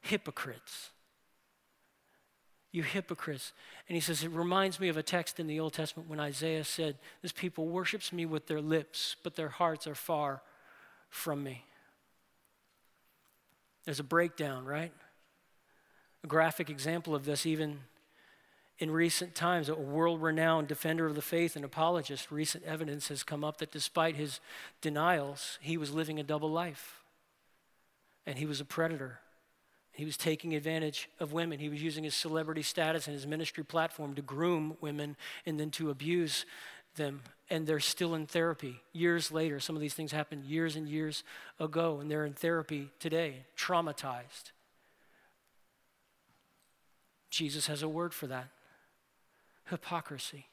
hypocrites. 0.00 0.90
You 2.72 2.82
hypocrites. 2.82 3.52
And 3.88 3.94
he 3.94 4.00
says, 4.00 4.22
It 4.22 4.30
reminds 4.30 4.78
me 4.78 4.88
of 4.88 4.96
a 4.96 5.02
text 5.02 5.40
in 5.40 5.46
the 5.46 5.60
Old 5.60 5.72
Testament 5.72 6.08
when 6.08 6.20
Isaiah 6.20 6.64
said, 6.64 6.96
This 7.22 7.32
people 7.32 7.66
worships 7.66 8.12
me 8.12 8.26
with 8.26 8.46
their 8.46 8.60
lips, 8.60 9.16
but 9.22 9.36
their 9.36 9.48
hearts 9.48 9.86
are 9.86 9.94
far 9.94 10.42
from 11.08 11.42
me. 11.42 11.64
There's 13.84 14.00
a 14.00 14.04
breakdown, 14.04 14.64
right? 14.64 14.92
A 16.24 16.26
graphic 16.26 16.68
example 16.68 17.14
of 17.14 17.24
this, 17.24 17.46
even 17.46 17.80
in 18.78 18.90
recent 18.90 19.34
times, 19.34 19.68
a 19.68 19.74
world 19.74 20.20
renowned 20.20 20.68
defender 20.68 21.06
of 21.06 21.14
the 21.14 21.22
faith 21.22 21.56
and 21.56 21.64
apologist, 21.64 22.30
recent 22.30 22.62
evidence 22.64 23.08
has 23.08 23.22
come 23.22 23.42
up 23.42 23.56
that 23.58 23.72
despite 23.72 24.16
his 24.16 24.38
denials, 24.82 25.58
he 25.62 25.78
was 25.78 25.94
living 25.94 26.20
a 26.20 26.22
double 26.22 26.50
life. 26.50 27.00
And 28.26 28.38
he 28.38 28.44
was 28.44 28.60
a 28.60 28.64
predator, 28.64 29.20
He 29.92 30.04
was 30.04 30.18
taking 30.18 30.54
advantage 30.54 31.08
of 31.20 31.32
women. 31.32 31.58
He 31.58 31.70
was 31.70 31.82
using 31.82 32.04
his 32.04 32.14
celebrity 32.14 32.60
status 32.60 33.06
and 33.06 33.14
his 33.14 33.26
ministry 33.26 33.64
platform 33.64 34.14
to 34.14 34.22
groom 34.22 34.76
women 34.82 35.16
and 35.46 35.58
then 35.58 35.70
to 35.70 35.88
abuse 35.88 36.44
them. 36.96 37.22
And 37.48 37.66
they're 37.66 37.80
still 37.80 38.14
in 38.14 38.26
therapy 38.26 38.82
years 38.92 39.32
later. 39.32 39.58
Some 39.58 39.74
of 39.74 39.80
these 39.80 39.94
things 39.94 40.12
happened 40.12 40.44
years 40.44 40.76
and 40.76 40.86
years 40.86 41.24
ago, 41.58 42.00
and 42.00 42.10
they're 42.10 42.26
in 42.26 42.34
therapy 42.34 42.90
today, 42.98 43.46
traumatized. 43.56 44.50
Jesus 47.30 47.68
has 47.68 47.82
a 47.82 47.88
word 47.88 48.12
for 48.12 48.26
that 48.26 48.48
hypocrisy. 49.66 50.46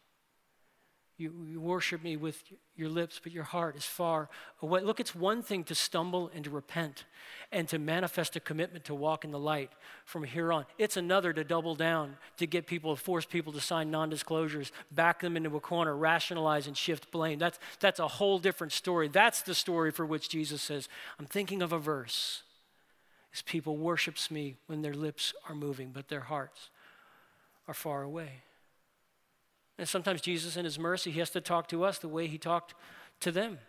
You, 1.15 1.31
you, 1.47 1.61
worship 1.61 2.03
me 2.03 2.17
with 2.17 2.43
your 2.75 2.89
lips, 2.89 3.19
but 3.21 3.31
your 3.31 3.43
heart 3.43 3.75
is 3.75 3.85
far 3.85 4.29
away. 4.63 4.81
Look, 4.81 4.99
it's 4.99 5.13
one 5.13 5.43
thing 5.43 5.63
to 5.65 5.75
stumble 5.75 6.31
and 6.33 6.43
to 6.43 6.49
repent 6.49 7.05
and 7.51 7.67
to 7.69 7.77
manifest 7.77 8.35
a 8.35 8.39
commitment 8.39 8.85
to 8.85 8.95
walk 8.95 9.23
in 9.23 9.29
the 9.29 9.37
light 9.37 9.69
from 10.05 10.23
here 10.23 10.51
on. 10.51 10.65
It's 10.79 10.97
another 10.97 11.31
to 11.31 11.43
double 11.43 11.75
down, 11.75 12.17
to 12.37 12.47
get 12.47 12.65
people, 12.65 12.95
to 12.95 13.01
force 13.01 13.25
people 13.25 13.53
to 13.53 13.61
sign 13.61 13.91
non 13.91 14.09
disclosures, 14.09 14.71
back 14.91 15.19
them 15.19 15.37
into 15.37 15.55
a 15.55 15.59
corner, 15.59 15.95
rationalize 15.95 16.65
and 16.65 16.75
shift 16.75 17.11
blame. 17.11 17.37
That's, 17.37 17.59
that's 17.79 17.99
a 17.99 18.07
whole 18.07 18.39
different 18.39 18.73
story. 18.73 19.07
That's 19.07 19.43
the 19.43 19.53
story 19.53 19.91
for 19.91 20.07
which 20.07 20.29
Jesus 20.29 20.63
says, 20.63 20.89
I'm 21.19 21.27
thinking 21.27 21.61
of 21.61 21.71
a 21.71 21.79
verse. 21.79 22.41
As 23.31 23.43
people 23.43 23.77
worships 23.77 24.31
me 24.31 24.55
when 24.65 24.81
their 24.81 24.93
lips 24.95 25.33
are 25.47 25.55
moving, 25.55 25.91
but 25.93 26.07
their 26.07 26.21
hearts 26.21 26.69
are 27.67 27.73
far 27.75 28.01
away. 28.01 28.41
And 29.77 29.87
sometimes 29.87 30.21
Jesus, 30.21 30.55
in 30.55 30.65
his 30.65 30.77
mercy, 30.77 31.11
he 31.11 31.19
has 31.19 31.31
to 31.31 31.41
talk 31.41 31.67
to 31.69 31.83
us 31.83 31.97
the 31.97 32.07
way 32.07 32.27
he 32.27 32.37
talked 32.37 32.75
to 33.21 33.31
them. 33.31 33.59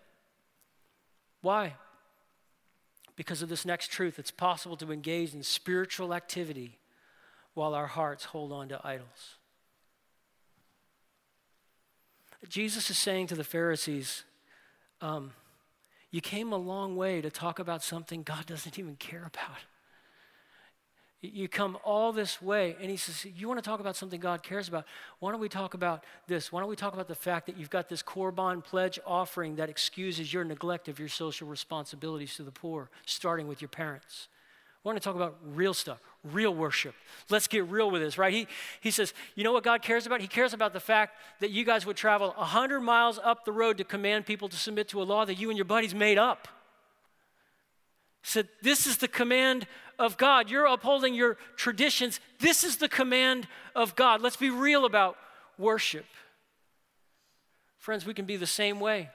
Why? 1.40 1.74
Because 3.16 3.42
of 3.42 3.48
this 3.48 3.64
next 3.64 3.90
truth. 3.90 4.18
It's 4.18 4.30
possible 4.30 4.76
to 4.78 4.92
engage 4.92 5.34
in 5.34 5.42
spiritual 5.42 6.12
activity 6.12 6.78
while 7.54 7.74
our 7.74 7.86
hearts 7.86 8.26
hold 8.26 8.52
on 8.52 8.68
to 8.68 8.80
idols. 8.84 9.36
Jesus 12.48 12.90
is 12.90 12.98
saying 12.98 13.28
to 13.28 13.34
the 13.34 13.44
Pharisees, 13.44 14.24
um, 15.00 15.32
You 16.10 16.20
came 16.20 16.52
a 16.52 16.58
long 16.58 16.96
way 16.96 17.22
to 17.22 17.30
talk 17.30 17.58
about 17.58 17.82
something 17.82 18.22
God 18.22 18.46
doesn't 18.46 18.78
even 18.78 18.96
care 18.96 19.24
about. 19.26 19.58
You 21.32 21.48
come 21.48 21.78
all 21.84 22.12
this 22.12 22.42
way, 22.42 22.76
and 22.80 22.90
he 22.90 22.96
says, 22.96 23.24
You 23.36 23.48
want 23.48 23.62
to 23.62 23.68
talk 23.68 23.80
about 23.80 23.96
something 23.96 24.20
God 24.20 24.42
cares 24.42 24.68
about? 24.68 24.84
Why 25.20 25.30
don't 25.30 25.40
we 25.40 25.48
talk 25.48 25.74
about 25.74 26.04
this? 26.26 26.52
Why 26.52 26.60
don't 26.60 26.68
we 26.68 26.76
talk 26.76 26.92
about 26.92 27.08
the 27.08 27.14
fact 27.14 27.46
that 27.46 27.56
you've 27.56 27.70
got 27.70 27.88
this 27.88 28.02
Korban 28.02 28.62
pledge 28.62 28.98
offering 29.06 29.56
that 29.56 29.70
excuses 29.70 30.32
your 30.32 30.44
neglect 30.44 30.88
of 30.88 30.98
your 30.98 31.08
social 31.08 31.48
responsibilities 31.48 32.36
to 32.36 32.42
the 32.42 32.50
poor, 32.50 32.90
starting 33.06 33.48
with 33.48 33.62
your 33.62 33.68
parents? 33.68 34.28
I 34.84 34.88
want 34.88 35.00
to 35.00 35.04
talk 35.04 35.16
about 35.16 35.38
real 35.54 35.72
stuff, 35.72 35.98
real 36.24 36.54
worship. 36.54 36.94
Let's 37.30 37.46
get 37.46 37.66
real 37.68 37.90
with 37.90 38.02
this, 38.02 38.18
right? 38.18 38.32
He, 38.32 38.46
he 38.80 38.90
says, 38.90 39.14
You 39.34 39.42
know 39.42 39.52
what 39.52 39.64
God 39.64 39.80
cares 39.80 40.04
about? 40.04 40.20
He 40.20 40.28
cares 40.28 40.52
about 40.52 40.74
the 40.74 40.80
fact 40.80 41.16
that 41.40 41.50
you 41.50 41.64
guys 41.64 41.86
would 41.86 41.96
travel 41.96 42.34
100 42.36 42.80
miles 42.80 43.18
up 43.22 43.46
the 43.46 43.52
road 43.52 43.78
to 43.78 43.84
command 43.84 44.26
people 44.26 44.48
to 44.50 44.56
submit 44.56 44.88
to 44.88 45.00
a 45.00 45.04
law 45.04 45.24
that 45.24 45.36
you 45.36 45.48
and 45.48 45.56
your 45.56 45.64
buddies 45.64 45.94
made 45.94 46.18
up. 46.18 46.48
He 48.24 48.30
said, 48.30 48.48
This 48.60 48.86
is 48.86 48.98
the 48.98 49.08
command 49.08 49.66
of 49.98 50.16
God. 50.16 50.50
You're 50.50 50.66
upholding 50.66 51.14
your 51.14 51.36
traditions. 51.56 52.20
This 52.38 52.64
is 52.64 52.76
the 52.76 52.88
command 52.88 53.46
of 53.74 53.96
God. 53.96 54.20
Let's 54.20 54.36
be 54.36 54.50
real 54.50 54.84
about 54.84 55.16
worship. 55.58 56.06
Friends, 57.78 58.06
we 58.06 58.14
can 58.14 58.24
be 58.24 58.36
the 58.36 58.46
same 58.46 58.80
way. 58.80 59.10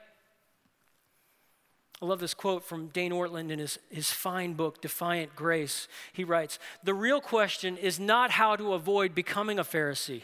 I 2.02 2.06
love 2.06 2.20
this 2.20 2.32
quote 2.32 2.64
from 2.64 2.86
Dane 2.88 3.12
Ortlund 3.12 3.50
in 3.50 3.58
his, 3.58 3.78
his 3.90 4.10
fine 4.10 4.54
book, 4.54 4.80
Defiant 4.80 5.36
Grace. 5.36 5.86
He 6.12 6.24
writes 6.24 6.58
The 6.82 6.94
real 6.94 7.20
question 7.20 7.76
is 7.76 8.00
not 8.00 8.30
how 8.30 8.56
to 8.56 8.72
avoid 8.72 9.14
becoming 9.14 9.58
a 9.58 9.64
Pharisee. 9.64 10.22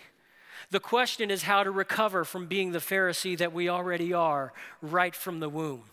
The 0.71 0.81
question 0.81 1.31
is 1.31 1.43
how 1.43 1.65
to 1.65 1.71
recover 1.71 2.25
from 2.25 2.47
being 2.47 2.73
the 2.73 2.79
Pharisee 2.79 3.37
that 3.39 3.53
we 3.53 3.69
already 3.69 4.13
are 4.13 4.53
right 4.81 5.15
from 5.15 5.41
the 5.41 5.51
womb. 5.51 5.85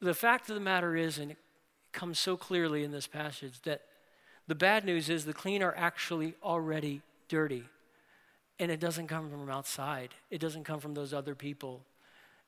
The 0.00 0.14
fact 0.14 0.48
of 0.48 0.54
the 0.54 0.60
matter 0.60 0.96
is, 0.96 1.18
and 1.18 1.32
it 1.32 1.38
comes 1.92 2.18
so 2.18 2.36
clearly 2.36 2.84
in 2.84 2.92
this 2.92 3.06
passage, 3.06 3.60
that 3.62 3.82
the 4.46 4.54
bad 4.54 4.84
news 4.84 5.10
is 5.10 5.24
the 5.24 5.32
clean 5.32 5.62
are 5.62 5.74
actually 5.76 6.34
already 6.42 7.02
dirty. 7.28 7.64
And 8.60 8.70
it 8.70 8.80
doesn't 8.80 9.08
come 9.08 9.30
from 9.30 9.48
outside, 9.50 10.10
it 10.30 10.40
doesn't 10.40 10.64
come 10.64 10.80
from 10.80 10.94
those 10.94 11.12
other 11.12 11.34
people, 11.34 11.82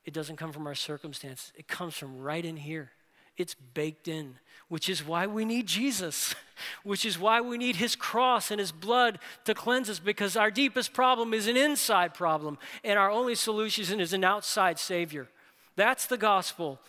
it 0.05 0.15
doesn't 0.15 0.37
come 0.37 0.53
from 0.53 0.67
our 0.67 0.75
circumstances. 0.75 1.53
It 1.57 1.69
comes 1.69 1.95
from 1.95 2.21
right 2.21 2.45
in 2.45 2.57
here. 2.57 2.91
It's 3.37 3.55
baked 3.55 4.09
in, 4.09 4.37
which 4.69 4.89
is 4.89 5.07
why 5.07 5.27
we 5.27 5.45
need 5.45 5.67
Jesus, 5.67 6.35
which 6.83 7.05
is 7.05 7.19
why 7.19 7.41
we 7.41 7.59
need 7.59 7.77
his 7.77 7.97
cross 7.97 8.51
and 8.51 8.59
his 8.59 8.73
blood 8.73 9.19
to 9.45 9.55
cleanse 9.55 9.89
us, 9.89 9.99
because 9.99 10.37
our 10.37 10.51
deepest 10.51 10.93
problem 10.93 11.33
is 11.33 11.47
an 11.47 11.57
inside 11.57 12.15
problem, 12.15 12.59
and 12.83 12.99
our 12.99 13.11
only 13.11 13.35
solution 13.35 14.01
is 14.01 14.13
an 14.13 14.25
outside 14.25 14.79
Savior. 14.79 15.29
That's 15.77 16.07
the 16.07 16.19
gospel 16.19 16.81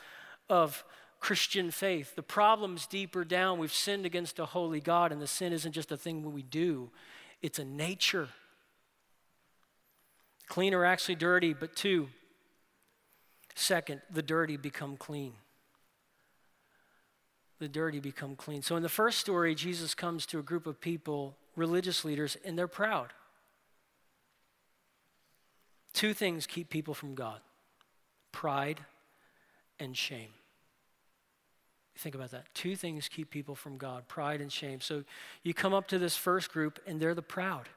of 0.52 0.84
Christian 1.22 1.72
faith. 1.72 2.16
The 2.16 2.22
problem's 2.22 2.86
deeper 2.86 3.24
down. 3.24 3.58
We've 3.58 3.74
sinned 3.74 4.06
against 4.06 4.38
a 4.38 4.46
holy 4.46 4.82
God, 4.82 5.14
and 5.14 5.22
the 5.22 5.28
sin 5.28 5.54
isn't 5.54 5.72
just 5.72 5.92
a 5.92 5.98
thing 5.98 6.34
we 6.34 6.44
do, 6.44 6.90
it's 7.42 7.58
a 7.58 7.66
nature. 7.66 8.28
Clean 10.48 10.74
are 10.74 10.84
actually 10.84 11.16
dirty, 11.16 11.54
but 11.54 11.78
two, 11.78 12.10
second, 13.56 14.02
the 14.12 14.22
dirty 14.22 14.58
become 14.58 14.98
clean. 14.98 15.32
The 17.60 17.70
dirty 17.70 18.02
become 18.02 18.36
clean. 18.36 18.62
So 18.62 18.76
in 18.76 18.84
the 18.84 18.90
first 18.90 19.20
story, 19.20 19.56
Jesus 19.56 19.96
comes 19.96 20.26
to 20.26 20.40
a 20.40 20.42
group 20.42 20.68
of 20.68 20.82
people, 20.82 21.38
religious 21.56 22.04
leaders, 22.04 22.36
and 22.44 22.58
they're 22.58 22.68
proud. 22.68 23.14
Two 25.94 26.14
things 26.14 26.46
keep 26.46 26.70
people 26.70 26.94
from 26.94 27.16
God 27.16 27.40
pride 28.34 28.82
and 29.80 29.96
shame. 29.96 30.30
Think 32.02 32.16
about 32.16 32.32
that. 32.32 32.46
Two 32.56 32.76
things 32.76 33.08
keep 33.08 33.30
people 33.30 33.54
from 33.54 33.78
God 33.78 34.08
pride 34.08 34.42
and 34.42 34.52
shame. 34.52 34.82
So 34.82 35.04
you 35.44 35.54
come 35.54 35.72
up 35.72 35.88
to 35.90 36.00
this 36.00 36.18
first 36.18 36.52
group, 36.52 36.80
and 36.88 37.00
they're 37.00 37.14
the 37.14 37.22
proud. 37.22 37.70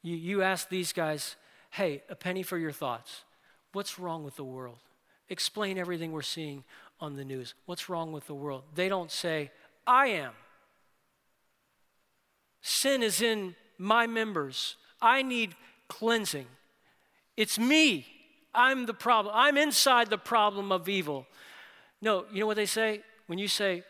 You, 0.00 0.14
you 0.14 0.42
ask 0.42 0.68
these 0.68 0.92
guys, 0.92 1.34
hey, 1.70 2.04
a 2.08 2.14
penny 2.14 2.44
for 2.44 2.56
your 2.56 2.70
thoughts. 2.70 3.24
What's 3.72 3.98
wrong 3.98 4.22
with 4.22 4.36
the 4.36 4.44
world? 4.44 4.78
Explain 5.28 5.76
everything 5.76 6.12
we're 6.12 6.22
seeing 6.22 6.62
on 7.00 7.16
the 7.16 7.24
news. 7.24 7.54
What's 7.66 7.88
wrong 7.88 8.12
with 8.12 8.28
the 8.28 8.34
world? 8.34 8.62
They 8.76 8.88
don't 8.88 9.10
say, 9.10 9.50
I 9.88 10.06
am. 10.06 10.32
Sin 12.62 13.02
is 13.02 13.20
in 13.20 13.56
my 13.76 14.06
members. 14.06 14.76
I 15.02 15.22
need 15.22 15.56
cleansing. 15.88 16.46
It's 17.36 17.58
me. 17.58 18.06
I'm 18.54 18.86
the 18.86 18.94
problem. 18.94 19.34
I'm 19.36 19.56
inside 19.56 20.10
the 20.10 20.18
problem 20.18 20.70
of 20.70 20.88
evil. 20.88 21.26
No, 22.02 22.24
you 22.32 22.40
know 22.40 22.46
what 22.46 22.56
they 22.56 22.66
say? 22.66 23.02
When 23.26 23.38
you 23.38 23.48
say, 23.48 23.84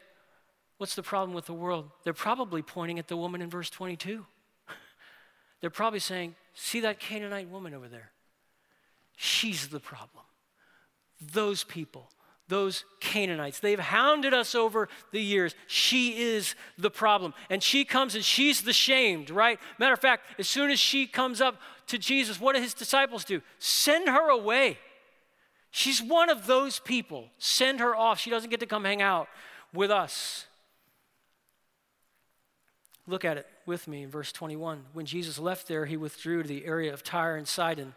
What's 0.81 0.95
the 0.95 1.03
problem 1.03 1.35
with 1.35 1.45
the 1.45 1.53
world? 1.53 1.91
They're 2.05 2.15
probably 2.15 2.63
pointing 2.63 2.99
at 2.99 3.07
the 3.07 3.17
woman 3.17 3.43
in 3.43 3.51
verse 3.51 3.69
22. 3.69 4.25
They're 5.61 5.69
probably 5.69 5.99
saying, 5.99 6.35
See 6.55 6.81
that 6.81 6.99
Canaanite 6.99 7.51
woman 7.51 7.75
over 7.75 7.87
there? 7.87 8.13
She's 9.15 9.69
the 9.69 9.79
problem. 9.79 10.25
Those 11.21 11.65
people, 11.65 12.09
those 12.49 12.87
Canaanites, 12.99 13.61
they've 13.61 13.79
hounded 13.79 14.33
us 14.33 14.55
over 14.55 14.89
the 15.13 15.21
years. 15.21 15.55
She 15.67 16.19
is 16.19 16.55
the 16.79 16.91
problem. 16.91 17.35
And 17.51 17.63
she 17.63 17.85
comes 17.85 18.15
and 18.15 18.25
she's 18.25 18.63
the 18.63 18.73
shamed, 18.73 19.29
right? 19.29 19.61
Matter 19.79 19.93
of 19.93 20.01
fact, 20.01 20.25
as 20.39 20.49
soon 20.49 20.71
as 20.71 20.81
she 20.81 21.07
comes 21.07 21.43
up 21.43 21.61
to 21.89 21.99
Jesus, 21.99 22.41
what 22.41 22.57
do 22.57 22.63
his 22.63 22.73
disciples 22.73 23.27
do? 23.27 23.43
Send 23.59 24.09
her 24.09 24.31
away. 24.31 24.79
She's 25.71 26.03
one 26.03 26.31
of 26.31 26.47
those 26.47 26.81
people. 26.81 27.31
Send 27.39 27.81
her 27.81 27.95
off. 27.95 28.19
She 28.19 28.31
doesn't 28.31 28.51
get 28.51 28.61
to 28.61 28.67
come 28.67 28.85
hang 28.85 29.03
out 29.03 29.29
with 29.73 29.91
us. 29.91 30.47
Look 33.07 33.25
at 33.25 33.37
it 33.37 33.47
with 33.67 33.89
me 33.89 34.03
in 34.03 34.11
verse 34.11 34.33
21. 34.33 34.85
When 34.93 35.07
Jesus 35.07 35.39
left 35.39 35.69
there, 35.69 35.87
he 35.87 35.97
withdrew 35.97 36.43
to 36.43 36.49
the 36.49 36.65
area 36.65 36.93
of 36.93 37.03
Tyre 37.03 37.37
and 37.37 37.47
Sidon. 37.47 37.95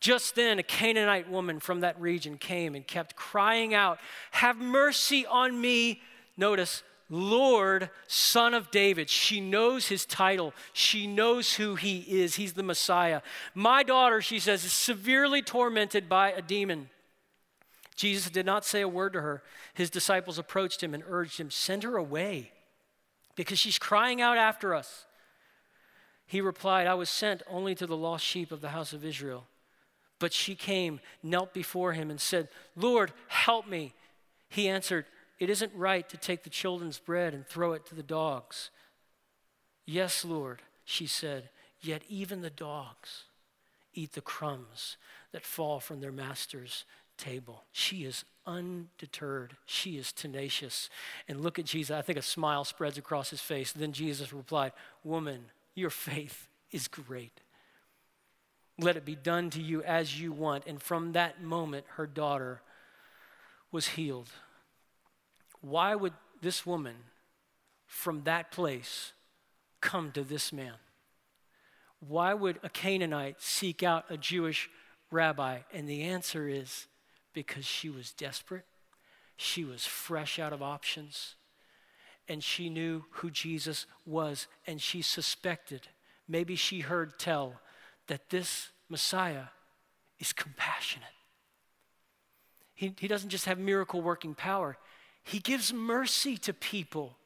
Just 0.00 0.36
then, 0.36 0.58
a 0.58 0.62
Canaanite 0.62 1.28
woman 1.28 1.60
from 1.60 1.80
that 1.80 2.00
region 2.00 2.38
came 2.38 2.74
and 2.74 2.86
kept 2.86 3.16
crying 3.16 3.74
out, 3.74 3.98
Have 4.30 4.56
mercy 4.56 5.26
on 5.26 5.60
me. 5.60 6.00
Notice, 6.36 6.82
Lord, 7.10 7.90
Son 8.06 8.54
of 8.54 8.70
David. 8.70 9.10
She 9.10 9.40
knows 9.40 9.88
his 9.88 10.06
title. 10.06 10.54
She 10.72 11.06
knows 11.06 11.54
who 11.54 11.74
he 11.74 12.00
is. 12.00 12.36
He's 12.36 12.52
the 12.52 12.62
Messiah. 12.62 13.22
My 13.54 13.82
daughter, 13.82 14.20
she 14.20 14.38
says, 14.38 14.64
is 14.64 14.72
severely 14.72 15.42
tormented 15.42 16.08
by 16.08 16.30
a 16.30 16.42
demon. 16.42 16.90
Jesus 17.98 18.30
did 18.30 18.46
not 18.46 18.64
say 18.64 18.80
a 18.80 18.88
word 18.88 19.12
to 19.14 19.20
her. 19.22 19.42
His 19.74 19.90
disciples 19.90 20.38
approached 20.38 20.84
him 20.84 20.94
and 20.94 21.02
urged 21.08 21.40
him, 21.40 21.50
Send 21.50 21.82
her 21.82 21.96
away 21.96 22.52
because 23.34 23.58
she's 23.58 23.76
crying 23.76 24.22
out 24.22 24.38
after 24.38 24.72
us. 24.72 25.04
He 26.24 26.40
replied, 26.40 26.86
I 26.86 26.94
was 26.94 27.10
sent 27.10 27.42
only 27.50 27.74
to 27.74 27.88
the 27.88 27.96
lost 27.96 28.24
sheep 28.24 28.52
of 28.52 28.60
the 28.60 28.68
house 28.68 28.92
of 28.92 29.04
Israel. 29.04 29.46
But 30.20 30.32
she 30.32 30.54
came, 30.54 31.00
knelt 31.24 31.52
before 31.52 31.92
him, 31.92 32.08
and 32.08 32.20
said, 32.20 32.48
Lord, 32.76 33.12
help 33.26 33.66
me. 33.66 33.94
He 34.48 34.68
answered, 34.68 35.06
It 35.40 35.50
isn't 35.50 35.74
right 35.74 36.08
to 36.08 36.16
take 36.16 36.44
the 36.44 36.50
children's 36.50 37.00
bread 37.00 37.34
and 37.34 37.44
throw 37.44 37.72
it 37.72 37.84
to 37.86 37.96
the 37.96 38.02
dogs. 38.04 38.70
Yes, 39.86 40.24
Lord, 40.24 40.62
she 40.84 41.08
said, 41.08 41.48
yet 41.80 42.02
even 42.08 42.42
the 42.42 42.50
dogs 42.50 43.24
eat 43.92 44.12
the 44.12 44.20
crumbs 44.20 44.96
that 45.32 45.44
fall 45.44 45.80
from 45.80 46.00
their 46.00 46.12
master's 46.12 46.84
table. 47.18 47.64
She 47.72 48.04
is 48.04 48.24
undeterred. 48.46 49.56
She 49.66 49.98
is 49.98 50.12
tenacious. 50.12 50.88
And 51.28 51.40
look 51.40 51.58
at 51.58 51.66
Jesus. 51.66 51.94
I 51.94 52.02
think 52.02 52.18
a 52.18 52.22
smile 52.22 52.64
spreads 52.64 52.96
across 52.96 53.30
his 53.30 53.40
face. 53.40 53.72
Then 53.72 53.92
Jesus 53.92 54.32
replied, 54.32 54.72
Woman, 55.04 55.46
your 55.74 55.90
faith 55.90 56.48
is 56.70 56.88
great. 56.88 57.40
Let 58.78 58.96
it 58.96 59.04
be 59.04 59.16
done 59.16 59.50
to 59.50 59.62
you 59.62 59.82
as 59.82 60.20
you 60.20 60.32
want. 60.32 60.64
And 60.66 60.80
from 60.80 61.12
that 61.12 61.42
moment, 61.42 61.84
her 61.96 62.06
daughter 62.06 62.62
was 63.70 63.88
healed. 63.88 64.30
Why 65.60 65.94
would 65.94 66.14
this 66.40 66.64
woman 66.64 66.94
from 67.86 68.22
that 68.24 68.50
place 68.50 69.12
come 69.80 70.12
to 70.12 70.22
this 70.22 70.52
man? 70.52 70.74
Why 72.00 72.32
would 72.34 72.60
a 72.62 72.68
Canaanite 72.68 73.42
seek 73.42 73.82
out 73.82 74.04
a 74.08 74.16
Jewish 74.16 74.70
rabbi? 75.10 75.58
And 75.72 75.88
the 75.88 76.02
answer 76.02 76.48
is 76.48 76.86
because 77.32 77.64
she 77.64 77.90
was 77.90 78.12
desperate, 78.12 78.64
she 79.36 79.64
was 79.64 79.86
fresh 79.86 80.38
out 80.38 80.52
of 80.52 80.62
options, 80.62 81.36
and 82.28 82.42
she 82.42 82.68
knew 82.68 83.04
who 83.10 83.30
Jesus 83.30 83.86
was, 84.04 84.46
and 84.66 84.80
she 84.80 85.02
suspected, 85.02 85.88
maybe 86.26 86.56
she 86.56 86.80
heard 86.80 87.18
tell, 87.18 87.60
that 88.06 88.30
this 88.30 88.70
Messiah 88.88 89.46
is 90.18 90.32
compassionate. 90.32 91.08
He, 92.74 92.94
he 92.98 93.08
doesn't 93.08 93.30
just 93.30 93.46
have 93.46 93.58
miracle 93.58 94.00
working 94.00 94.34
power, 94.34 94.76
he 95.24 95.38
gives 95.38 95.72
mercy 95.72 96.36
to 96.38 96.52
people, 96.52 97.16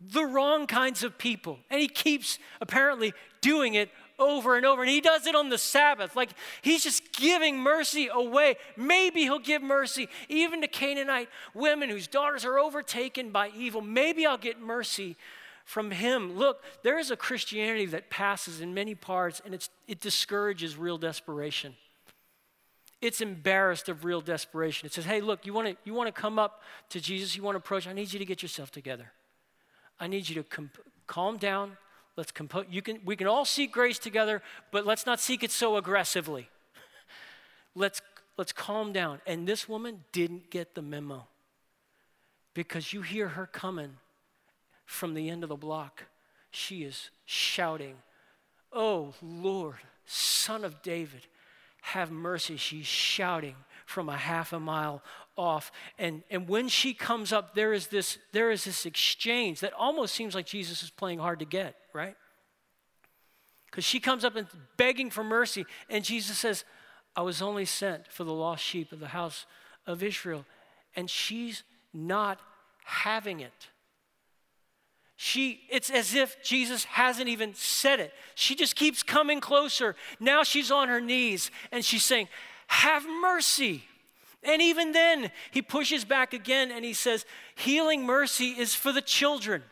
the 0.00 0.24
wrong 0.24 0.66
kinds 0.66 1.04
of 1.04 1.18
people. 1.18 1.58
And 1.70 1.80
he 1.80 1.88
keeps 1.88 2.38
apparently 2.60 3.12
doing 3.40 3.74
it 3.74 3.90
over 4.22 4.56
and 4.56 4.64
over. 4.64 4.82
And 4.82 4.90
he 4.90 5.00
does 5.00 5.26
it 5.26 5.34
on 5.34 5.48
the 5.48 5.58
Sabbath. 5.58 6.16
Like 6.16 6.30
he's 6.62 6.82
just 6.82 7.12
giving 7.12 7.58
mercy 7.58 8.08
away. 8.12 8.56
Maybe 8.76 9.22
he'll 9.22 9.38
give 9.38 9.62
mercy 9.62 10.08
even 10.28 10.60
to 10.62 10.68
Canaanite 10.68 11.28
women 11.54 11.90
whose 11.90 12.06
daughters 12.06 12.44
are 12.44 12.58
overtaken 12.58 13.30
by 13.30 13.50
evil. 13.56 13.80
Maybe 13.80 14.26
I'll 14.26 14.38
get 14.38 14.60
mercy 14.60 15.16
from 15.64 15.90
him. 15.90 16.36
Look, 16.36 16.62
there 16.82 16.98
is 16.98 17.10
a 17.10 17.16
Christianity 17.16 17.86
that 17.86 18.10
passes 18.10 18.60
in 18.60 18.74
many 18.74 18.94
parts 18.94 19.40
and 19.44 19.54
it 19.54 20.00
discourages 20.00 20.76
real 20.76 20.98
desperation. 20.98 21.74
It's 23.00 23.20
embarrassed 23.20 23.88
of 23.88 24.04
real 24.04 24.20
desperation. 24.20 24.86
It 24.86 24.92
says, 24.92 25.04
hey, 25.04 25.20
look, 25.20 25.44
you 25.44 25.52
want 25.52 25.68
to 25.68 25.76
you 25.84 25.92
wanna 25.92 26.12
come 26.12 26.38
up 26.38 26.62
to 26.90 27.00
Jesus, 27.00 27.36
you 27.36 27.42
want 27.42 27.54
to 27.54 27.58
approach, 27.58 27.86
I 27.86 27.92
need 27.92 28.12
you 28.12 28.18
to 28.18 28.24
get 28.24 28.42
yourself 28.42 28.70
together. 28.70 29.12
I 29.98 30.06
need 30.06 30.28
you 30.28 30.42
to 30.42 30.68
calm 31.06 31.36
down. 31.36 31.76
Let's 32.16 32.30
compose. 32.30 32.66
You 32.70 32.82
can. 32.82 33.00
We 33.04 33.16
can 33.16 33.26
all 33.26 33.44
seek 33.44 33.72
grace 33.72 33.98
together, 33.98 34.42
but 34.70 34.84
let's 34.84 35.06
not 35.06 35.18
seek 35.20 35.42
it 35.42 35.50
so 35.50 35.76
aggressively. 35.76 36.48
let's 37.74 38.02
let's 38.36 38.52
calm 38.52 38.92
down. 38.92 39.20
And 39.26 39.46
this 39.46 39.68
woman 39.68 40.04
didn't 40.12 40.50
get 40.50 40.74
the 40.74 40.82
memo 40.82 41.26
because 42.54 42.92
you 42.92 43.02
hear 43.02 43.28
her 43.28 43.46
coming 43.46 43.96
from 44.84 45.14
the 45.14 45.30
end 45.30 45.42
of 45.42 45.48
the 45.48 45.56
block. 45.56 46.04
She 46.50 46.82
is 46.82 47.08
shouting, 47.24 47.96
"Oh 48.72 49.14
Lord, 49.22 49.78
Son 50.04 50.64
of 50.64 50.82
David, 50.82 51.26
have 51.80 52.10
mercy!" 52.10 52.58
She's 52.58 52.86
shouting 52.86 53.56
from 53.86 54.08
a 54.08 54.16
half 54.16 54.52
a 54.52 54.60
mile 54.60 55.02
off. 55.36 55.72
And, 55.98 56.22
and 56.30 56.48
when 56.48 56.68
she 56.68 56.94
comes 56.94 57.32
up, 57.32 57.54
there 57.54 57.72
is, 57.72 57.88
this, 57.88 58.18
there 58.32 58.50
is 58.50 58.64
this 58.64 58.86
exchange 58.86 59.60
that 59.60 59.72
almost 59.72 60.14
seems 60.14 60.34
like 60.34 60.46
Jesus 60.46 60.82
is 60.82 60.90
playing 60.90 61.18
hard 61.18 61.38
to 61.38 61.44
get, 61.44 61.76
right? 61.92 62.16
Because 63.66 63.84
she 63.84 64.00
comes 64.00 64.24
up 64.24 64.36
and 64.36 64.46
begging 64.76 65.10
for 65.10 65.24
mercy, 65.24 65.64
and 65.88 66.04
Jesus 66.04 66.38
says, 66.38 66.64
I 67.16 67.22
was 67.22 67.42
only 67.42 67.64
sent 67.64 68.06
for 68.06 68.24
the 68.24 68.32
lost 68.32 68.62
sheep 68.62 68.92
of 68.92 69.00
the 69.00 69.08
house 69.08 69.46
of 69.86 70.02
Israel. 70.02 70.44
And 70.96 71.08
she's 71.08 71.62
not 71.92 72.40
having 72.84 73.40
it. 73.40 73.68
She, 75.16 75.60
it's 75.70 75.88
as 75.88 76.14
if 76.14 76.42
Jesus 76.42 76.84
hasn't 76.84 77.28
even 77.28 77.54
said 77.54 78.00
it. 78.00 78.12
She 78.34 78.54
just 78.54 78.74
keeps 78.74 79.02
coming 79.02 79.40
closer. 79.40 79.94
Now 80.18 80.42
she's 80.42 80.70
on 80.70 80.88
her 80.88 81.00
knees 81.00 81.50
and 81.70 81.84
she's 81.84 82.04
saying, 82.04 82.28
Have 82.68 83.04
mercy. 83.08 83.84
And 84.42 84.60
even 84.60 84.92
then, 84.92 85.30
he 85.50 85.62
pushes 85.62 86.04
back 86.04 86.32
again 86.32 86.70
and 86.70 86.84
he 86.84 86.94
says, 86.94 87.24
Healing 87.54 88.04
mercy 88.04 88.50
is 88.50 88.74
for 88.74 88.92
the 88.92 89.02
children. 89.02 89.62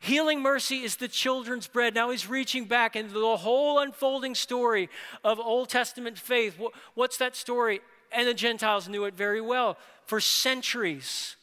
Healing 0.00 0.40
mercy 0.40 0.82
is 0.82 0.96
the 0.96 1.08
children's 1.08 1.68
bread. 1.68 1.94
Now 1.94 2.10
he's 2.10 2.28
reaching 2.28 2.64
back 2.64 2.96
into 2.96 3.14
the 3.14 3.36
whole 3.36 3.78
unfolding 3.78 4.34
story 4.34 4.88
of 5.22 5.38
Old 5.38 5.68
Testament 5.68 6.18
faith. 6.18 6.60
What's 6.94 7.18
that 7.18 7.36
story? 7.36 7.80
And 8.10 8.26
the 8.26 8.34
Gentiles 8.34 8.88
knew 8.88 9.04
it 9.04 9.14
very 9.14 9.40
well. 9.40 9.78
For 10.04 10.20
centuries, 10.20 11.36